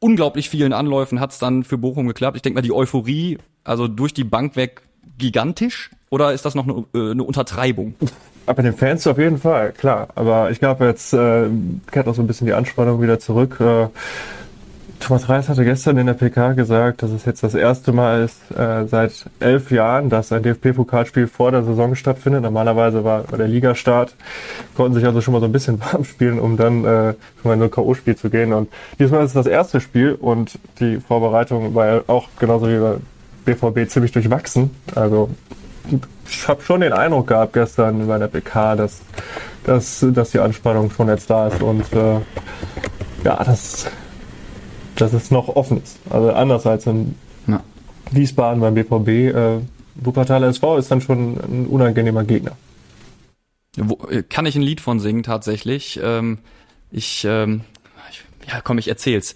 [0.00, 2.36] unglaublich vielen Anläufen hat's dann für Bochum geklappt.
[2.36, 4.82] Ich denke mal, die Euphorie, also durch die Bank weg,
[5.18, 5.90] gigantisch.
[6.10, 7.94] Oder ist das noch eine, äh, eine Untertreibung?
[8.46, 10.08] Aber den Fans auf jeden Fall, klar.
[10.14, 11.48] Aber ich glaube, jetzt äh,
[11.90, 13.60] kehrt auch so ein bisschen die Anspannung wieder zurück.
[13.60, 13.88] Äh,
[15.00, 18.50] Thomas Reis hatte gestern in der PK gesagt, dass es jetzt das erste Mal ist
[18.50, 22.42] äh, seit elf Jahren, dass ein DFB-Pokalspiel vor der Saison stattfindet.
[22.42, 24.14] Normalerweise war, war der Ligastart,
[24.76, 27.54] konnten sich also schon mal so ein bisschen warm spielen, um dann äh, schon mal
[27.54, 28.52] in ein K.O.-Spiel zu gehen.
[28.52, 28.68] Und
[28.98, 32.96] diesmal ist es das erste Spiel und die Vorbereitung war ja auch genauso wie bei
[33.54, 34.70] BVB ziemlich durchwachsen.
[34.94, 35.30] Also
[36.28, 39.00] ich habe schon den Eindruck gehabt gestern bei der PK, dass,
[39.64, 42.20] dass, dass die Anspannung schon jetzt da ist und äh,
[43.24, 43.86] ja, das
[45.00, 45.98] dass es noch offen ist.
[46.10, 47.14] Also anders als in
[47.46, 47.62] ja.
[48.10, 49.08] Wiesbaden beim BVB.
[49.08, 49.60] Äh,
[49.94, 52.52] Wuppertaler SV ist dann schon ein unangenehmer Gegner.
[53.76, 55.98] Wo, äh, kann ich ein Lied von singen tatsächlich?
[56.02, 56.38] Ähm,
[56.90, 57.62] ich, ähm,
[58.10, 59.34] ich, ja komm, ich erzähl's.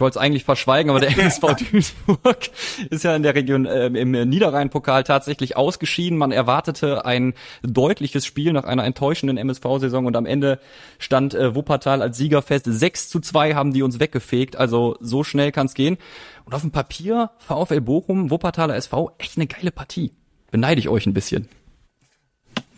[0.00, 2.48] Ich wollte es eigentlich verschweigen, aber der MSV Duisburg
[2.88, 6.16] ist ja in der Region äh, im Niederrhein-Pokal tatsächlich ausgeschieden.
[6.16, 10.58] Man erwartete ein deutliches Spiel nach einer enttäuschenden MSV-Saison und am Ende
[10.98, 12.64] stand äh, Wuppertal als Sieger fest.
[12.66, 15.98] 6 zu 2 haben die uns weggefegt, also so schnell kann es gehen.
[16.46, 20.12] Und auf dem Papier VfL Bochum, Wuppertaler SV, echt eine geile Partie.
[20.50, 21.46] Beneide ich euch ein bisschen.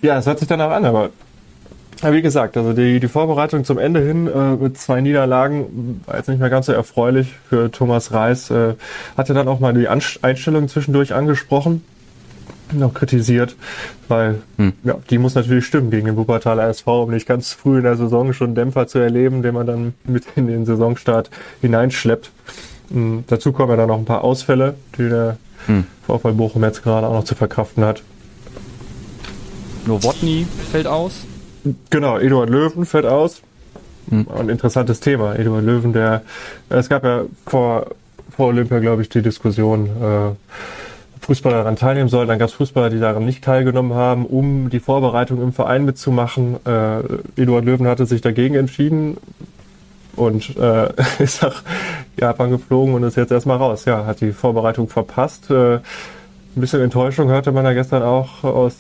[0.01, 1.11] Ja, es hört sich danach an, aber
[2.03, 6.17] ja, wie gesagt, also die, die Vorbereitung zum Ende hin äh, mit zwei Niederlagen war
[6.17, 8.51] jetzt nicht mehr ganz so erfreulich für Thomas Reis.
[8.51, 8.75] Äh,
[9.17, 11.85] hatte dann auch mal die Einstellung zwischendurch angesprochen,
[12.73, 13.55] noch kritisiert,
[14.09, 14.73] weil hm.
[14.83, 17.97] ja, die muss natürlich stimmen gegen den Wuppertaler SV, um nicht ganz früh in der
[17.97, 21.31] Saison schon Dämpfer zu erleben, den man dann mit in den Saisonstart
[21.61, 22.33] hineinschleppt.
[22.93, 25.37] Ähm, dazu kommen ja dann noch ein paar Ausfälle, die der
[25.67, 25.85] hm.
[26.07, 28.03] VfL Bochum jetzt gerade auch noch zu verkraften hat.
[29.87, 31.27] Nowotny fällt aus.
[31.91, 33.43] Genau, Eduard Löwen fällt aus.
[34.11, 34.27] Hm.
[34.37, 35.37] Ein interessantes Thema.
[35.37, 36.23] Eduard Löwen, der,
[36.69, 37.87] es gab ja vor,
[38.31, 40.35] vor Olympia, glaube ich, die Diskussion, äh,
[41.23, 42.29] Fußballer daran teilnehmen sollen.
[42.29, 46.57] Dann gab es Fußballer, die daran nicht teilgenommen haben, um die Vorbereitung im Verein mitzumachen.
[46.67, 49.17] Äh, Eduard Löwen hatte sich dagegen entschieden
[50.17, 50.89] und äh,
[51.23, 51.63] ist nach
[52.19, 53.85] Japan geflogen und ist jetzt erstmal raus.
[53.85, 55.49] Ja, hat die Vorbereitung verpasst.
[55.51, 58.75] Äh, ein bisschen Enttäuschung hörte man da gestern auch aus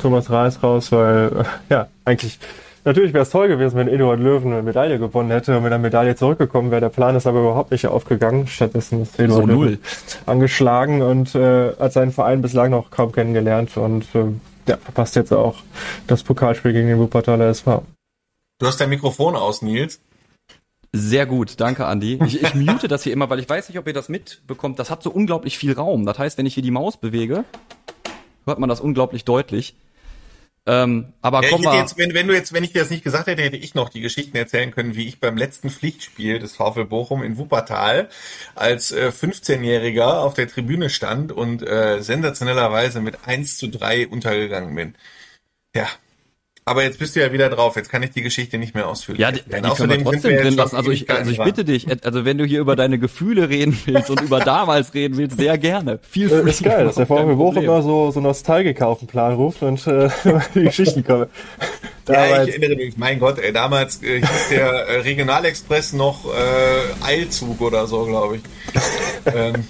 [0.00, 2.38] Thomas Reis raus, weil ja, eigentlich
[2.84, 5.82] natürlich wäre es toll gewesen, wenn Eduard Löwen eine Medaille gewonnen hätte und mit einer
[5.82, 6.80] Medaille zurückgekommen wäre.
[6.80, 8.46] Der Plan ist aber überhaupt nicht aufgegangen.
[8.46, 9.78] Stattdessen ist Eduard so Löwen
[10.26, 14.24] angeschlagen und äh, hat seinen Verein bislang noch kaum kennengelernt und äh,
[14.66, 15.56] ja, verpasst jetzt auch
[16.06, 17.84] das Pokalspiel gegen den Wuppertaler SV.
[18.58, 20.00] Du hast dein Mikrofon aus, Nils.
[20.92, 22.18] Sehr gut, danke Andi.
[22.26, 24.78] Ich, ich mute das hier immer, weil ich weiß nicht, ob ihr das mitbekommt.
[24.78, 26.04] Das hat so unglaublich viel Raum.
[26.04, 27.44] Das heißt, wenn ich hier die Maus bewege,
[28.44, 29.76] hört man das unglaublich deutlich.
[30.66, 31.78] Ähm, aber ja, komm mal.
[31.78, 33.88] Jetzt, wenn, wenn du jetzt, wenn ich dir das nicht gesagt hätte, hätte ich noch
[33.88, 38.08] die Geschichten erzählen können, wie ich beim letzten Pflichtspiel des VfL Bochum in Wuppertal
[38.54, 44.74] als äh, 15-Jähriger auf der Tribüne stand und äh, sensationellerweise mit 1 zu 3 untergegangen
[44.74, 44.94] bin.
[45.74, 45.88] Ja,
[46.70, 47.74] aber jetzt bist du ja wieder drauf.
[47.74, 49.18] Jetzt kann ich die Geschichte nicht mehr ausführen.
[49.18, 50.76] Ja, die, die können wir trotzdem drin lassen.
[50.76, 54.08] Also ich, also ich bitte dich, also wenn du hier über deine Gefühle reden willst
[54.08, 55.98] und über damals reden willst, sehr gerne.
[56.08, 59.34] Viel Das ist geil, dass der VfB Bochum immer so, so Nostalgiker auf den Plan
[59.34, 60.10] ruft und äh,
[60.54, 61.26] die Geschichten kommen.
[62.08, 67.04] ja, ich erinnere mich, mein Gott, ey, damals äh, hieß der äh, Regionalexpress noch äh,
[67.04, 68.42] Eilzug oder so, glaube ich.
[69.34, 69.64] ähm,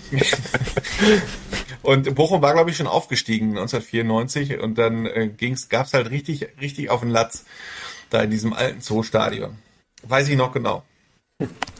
[1.82, 6.48] und Bochum war, glaube ich, schon aufgestiegen 1994 und dann äh, ging's, gab's halt richtig,
[6.60, 7.44] richtig auf den Latz
[8.10, 9.56] da in diesem alten Zoostadion.
[10.02, 10.82] Weiß ich noch genau.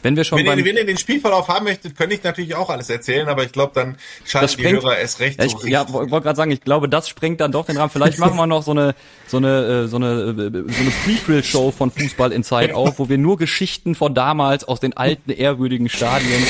[0.01, 2.71] Wenn wir schon wenn, ihr, wenn ihr den Spielverlauf haben möchtet, könnte ich natürlich auch
[2.71, 5.37] alles erzählen, aber ich glaube, dann schalten die Hörer erst recht.
[5.37, 7.91] Ja, ich so ja, wollte gerade sagen, ich glaube, das sprengt dann doch den Rahmen.
[7.91, 8.95] Vielleicht machen wir noch so eine
[9.27, 13.09] so eine äh, so eine äh, so eine Prequel-Show von Fußball in Zeit auf, wo
[13.09, 16.43] wir nur Geschichten von damals aus den alten ehrwürdigen Stadien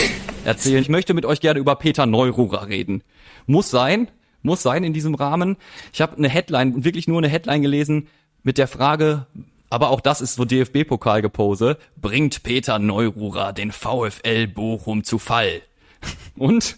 [0.45, 0.81] erzählen.
[0.81, 3.03] Ich möchte mit euch gerne über Peter Neururer reden.
[3.45, 4.09] Muss sein,
[4.41, 5.57] muss sein in diesem Rahmen.
[5.93, 8.07] Ich habe eine Headline, wirklich nur eine Headline gelesen
[8.43, 9.27] mit der Frage,
[9.69, 11.77] aber auch das ist so DFB-Pokalgepose.
[11.95, 15.61] Bringt Peter Neururer den VfL Bochum zu Fall.
[16.35, 16.77] Und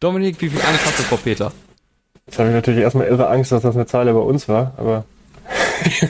[0.00, 1.52] Dominik, wie viel Angst hast du vor Peter?
[2.26, 5.04] Jetzt habe ich natürlich erstmal irre Angst, dass das eine Zahl bei uns war, aber.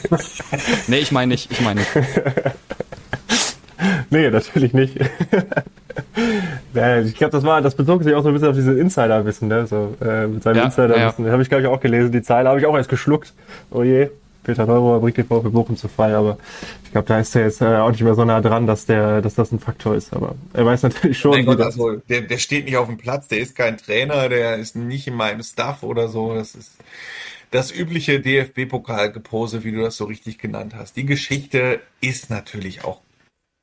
[0.87, 1.91] nee, ich meine nicht, ich meine nicht.
[4.11, 4.99] nee, natürlich nicht.
[7.05, 9.67] ich glaube, das war, das bezog sich auch so ein bisschen auf dieses Insider-Wissen, ne?
[9.67, 11.27] So, äh, mit seinem ja, Insider-Wissen.
[11.27, 11.33] Ja.
[11.33, 12.13] Habe ich, glaube ich, auch gelesen.
[12.13, 13.33] Die Zahl habe ich auch erst geschluckt.
[13.71, 14.09] Oh je.
[14.45, 16.37] Peter Neurohr bringt den VfB Bochum zu Fall, aber
[16.85, 19.23] ich glaube, da ist er jetzt äh, auch nicht mehr so nah dran, dass der,
[19.23, 20.13] dass das ein Faktor ist.
[20.13, 21.33] Aber er weiß natürlich schon.
[21.33, 24.57] Mein Gott, also, der, der steht nicht auf dem Platz, der ist kein Trainer, der
[24.57, 26.35] ist nicht in meinem Staff oder so.
[26.35, 26.73] Das ist
[27.53, 30.97] das übliche DFB-Pokal-Gepose, wie du das so richtig genannt hast.
[30.97, 33.01] Die Geschichte ist natürlich auch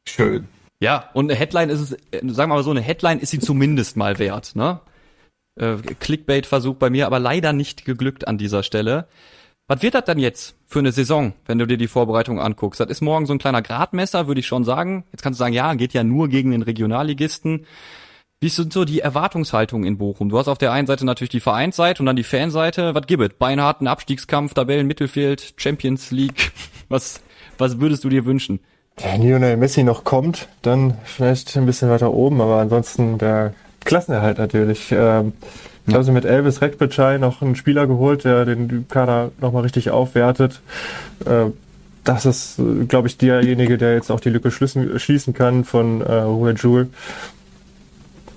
[0.08, 0.48] schön.
[0.82, 3.40] Ja, und eine Headline ist es, äh, sagen wir mal so, eine Headline ist sie
[3.40, 4.80] zumindest mal wert, ne?
[5.56, 9.08] Äh, Clickbait-Versuch bei mir, aber leider nicht geglückt an dieser Stelle.
[9.68, 12.80] Was wird das dann jetzt für eine Saison, wenn du dir die Vorbereitung anguckst?
[12.80, 15.04] Das ist morgen so ein kleiner Gradmesser, würde ich schon sagen.
[15.12, 17.68] Jetzt kannst du sagen, ja, geht ja nur gegen den Regionalligisten.
[18.42, 20.30] Wie sind so die Erwartungshaltungen in Bochum?
[20.30, 22.96] Du hast auf der einen Seite natürlich die Vereinsseite und dann die Fanseite.
[22.96, 23.38] Was gibt es?
[23.38, 26.52] Beinharten Abstiegskampf, Tabellen, Mittelfeld, Champions League.
[26.90, 27.22] Was,
[27.60, 28.62] was würdest du dir wünschen?
[29.02, 33.54] Wenn Lionel Messi noch kommt, dann vielleicht ein bisschen weiter oben, aber ansonsten der
[33.86, 34.92] Klassenerhalt natürlich.
[34.92, 35.34] Ähm,
[35.88, 39.90] ich habe sie mit Elvis Rekbitschei noch einen Spieler geholt, der den Kader nochmal richtig
[39.90, 40.62] aufwertet.
[41.26, 41.46] Äh,
[42.04, 46.52] das ist, glaube ich, derjenige, der jetzt auch die Lücke schließen, kann von äh, Ruhe
[46.52, 46.90] Joule.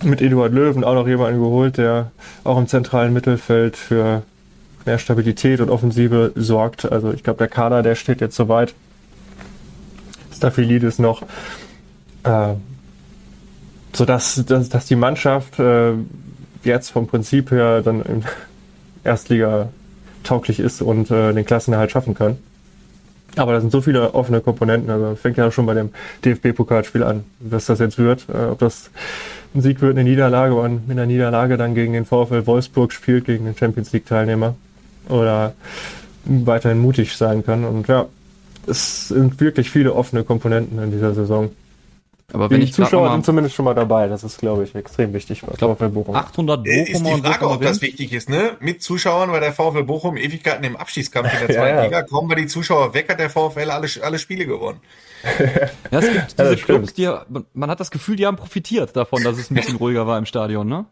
[0.03, 2.11] Mit Eduard Löwen auch noch jemanden geholt, der
[2.45, 4.23] auch im zentralen Mittelfeld für
[4.85, 6.91] mehr Stabilität und Offensive sorgt.
[6.91, 8.75] Also ich glaube, der Kader, der steht jetzt soweit.
[10.43, 11.23] Staphylidis noch.
[12.25, 12.55] Äh,
[13.93, 15.93] sodass dass, dass die Mannschaft äh,
[16.65, 18.25] jetzt vom Prinzip her dann in
[19.05, 19.69] Erstliga
[20.25, 22.39] tauglich ist und äh, den Klassenerhalt schaffen kann.
[23.37, 24.91] Aber da sind so viele offene Komponenten.
[24.91, 25.91] Also fängt ja schon bei dem
[26.25, 28.27] DFB-Pokalspiel an, was das jetzt wird.
[28.29, 28.91] Äh, ob das
[29.55, 33.27] ein Sieg wird, eine Niederlage und mit einer Niederlage dann gegen den VfL Wolfsburg spielt,
[33.27, 34.55] gegen den Champions League-Teilnehmer.
[35.09, 35.55] Oder
[36.25, 37.65] weiterhin mutig sein kann.
[37.65, 38.07] Und ja,
[38.67, 41.51] es sind wirklich viele offene Komponenten in dieser Saison.
[42.35, 44.09] Aber wenn die ich Zuschauer mal- sind zumindest schon mal dabei.
[44.09, 46.15] Das ist, glaube ich, extrem wichtig bei glaub, VfL Bochum.
[46.15, 48.53] 800 Äh, Ist die und Frage, ob das wichtig ist, ne?
[48.61, 51.85] Mit Zuschauern, weil der VfL Bochum Ewigkeiten im Abstiegskampf in der zweiten ja.
[51.85, 54.81] Liga, kommen wir die Zuschauer weg, hat der VfL alle, alle Spiele gewonnen.
[55.91, 58.97] Ja, es gibt diese das Clubs, die, man- man hat das Gefühl, die haben profitiert
[58.97, 60.87] davon, dass es ein bisschen ruhiger war im Stadion, ne?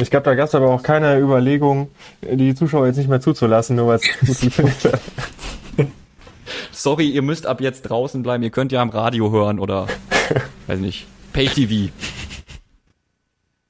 [0.00, 1.88] Ich glaube, da gab es aber auch keine Überlegung,
[2.22, 4.02] die Zuschauer jetzt nicht mehr zuzulassen, nur weil es
[4.42, 5.00] gut funktioniert hat.
[6.72, 9.86] Sorry, ihr müsst ab jetzt draußen bleiben, ihr könnt ja am Radio hören oder,
[10.66, 11.92] weiß nicht, Pay-TV.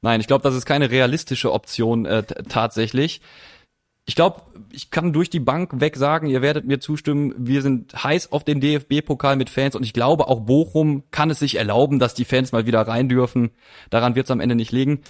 [0.00, 3.20] Nein, ich glaube, das ist keine realistische Option äh, tatsächlich.
[4.06, 4.40] Ich glaube,
[4.72, 8.42] ich kann durch die Bank weg sagen, ihr werdet mir zustimmen, wir sind heiß auf
[8.42, 12.24] den DFB-Pokal mit Fans und ich glaube, auch Bochum kann es sich erlauben, dass die
[12.24, 13.50] Fans mal wieder rein dürfen.
[13.90, 15.02] Daran wird es am Ende nicht liegen.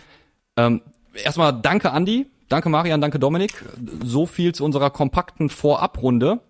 [0.57, 0.83] Ähm,
[1.14, 3.64] erstmal danke Andi, danke Marian, danke Dominik.
[4.03, 6.41] So viel zu unserer kompakten Vorabrunde.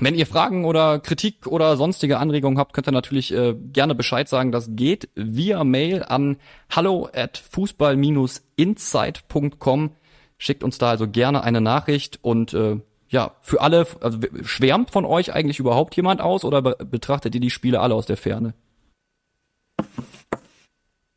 [0.00, 4.28] Wenn ihr Fragen oder Kritik oder sonstige Anregungen habt, könnt ihr natürlich äh, gerne Bescheid
[4.28, 4.52] sagen.
[4.52, 6.36] Das geht via Mail an
[6.70, 9.90] hallo at fußball-insight.com.
[10.36, 12.76] Schickt uns da also gerne eine Nachricht und äh,
[13.08, 17.40] ja, für alle, also schwärmt von euch eigentlich überhaupt jemand aus oder be betrachtet ihr
[17.40, 18.54] die Spiele alle aus der Ferne?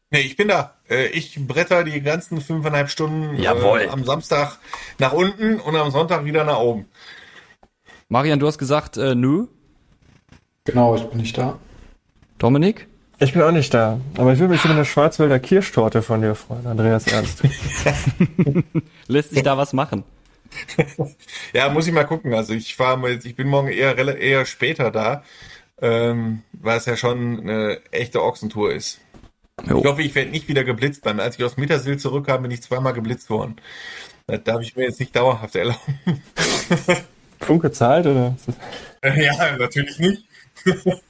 [0.09, 0.73] Nee, ich bin da.
[0.89, 3.81] Äh, Ich bretter die ganzen fünfeinhalb Stunden Jawohl.
[3.81, 4.57] Äh, am Samstag
[4.97, 6.87] nach unten und am Sonntag wieder nach oben.
[8.11, 9.47] Marian, du hast gesagt, äh, nö.
[10.65, 11.57] Genau, ich bin nicht da.
[12.39, 12.87] Dominik?
[13.19, 16.35] Ich bin auch nicht da, aber ich würde mich über eine Schwarzwälder Kirschtorte von dir
[16.35, 17.41] freuen, Andreas Ernst.
[19.07, 20.03] Lässt sich da was machen?
[21.53, 22.33] Ja, muss ich mal gucken.
[22.33, 25.23] Also ich fahre jetzt, ich bin morgen eher eher später da,
[25.81, 28.99] ähm, weil es ja schon eine echte Ochsentour ist.
[29.65, 29.79] Jo.
[29.79, 31.03] Ich hoffe, ich werde nicht wieder geblitzt.
[31.03, 33.55] Beim, als ich aus Mittersil zurückkam, bin ich zweimal geblitzt worden.
[34.27, 35.99] Das darf ich mir jetzt nicht dauerhaft erlauben.
[37.41, 38.35] Funke zahlt oder?
[39.03, 40.23] Ja, natürlich nicht.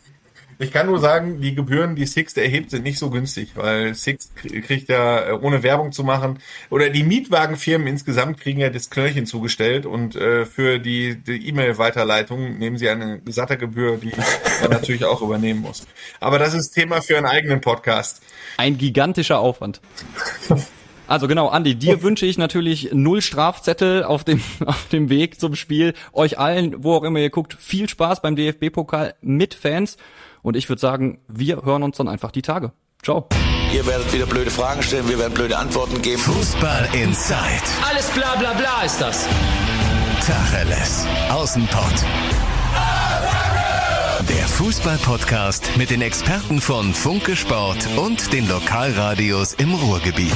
[0.60, 4.34] Ich kann nur sagen, die Gebühren, die Sixt erhebt, sind nicht so günstig, weil Sixt
[4.40, 6.38] krie- kriegt ja, äh, ohne Werbung zu machen,
[6.70, 12.60] oder die Mietwagenfirmen insgesamt kriegen ja das Knöllchen zugestellt und äh, für die die E-Mail-Weiterleitung
[12.60, 14.12] nehmen sie eine satte Gebühr, die
[14.62, 15.88] man natürlich auch übernehmen muss.
[16.20, 18.22] Aber das ist Thema für einen eigenen Podcast.
[18.58, 19.82] Ein gigantischer Aufwand.
[21.12, 25.56] Also genau, Andi, dir wünsche ich natürlich null Strafzettel auf dem, auf dem Weg zum
[25.56, 25.94] Spiel.
[26.14, 29.98] Euch allen, wo auch immer ihr guckt, viel Spaß beim DFB-Pokal mit Fans.
[30.42, 32.72] Und ich würde sagen, wir hören uns dann einfach die Tage.
[33.04, 33.28] Ciao.
[33.74, 36.22] Ihr werdet wieder blöde Fragen stellen, wir werden blöde Antworten geben.
[36.22, 37.36] Fußball Inside.
[37.90, 39.28] Alles bla bla bla ist das.
[40.26, 41.06] Tacheles.
[41.30, 42.06] Außenpott.
[44.30, 50.32] Der Fußball-Podcast mit den Experten von Funke Sport und den Lokalradios im Ruhrgebiet.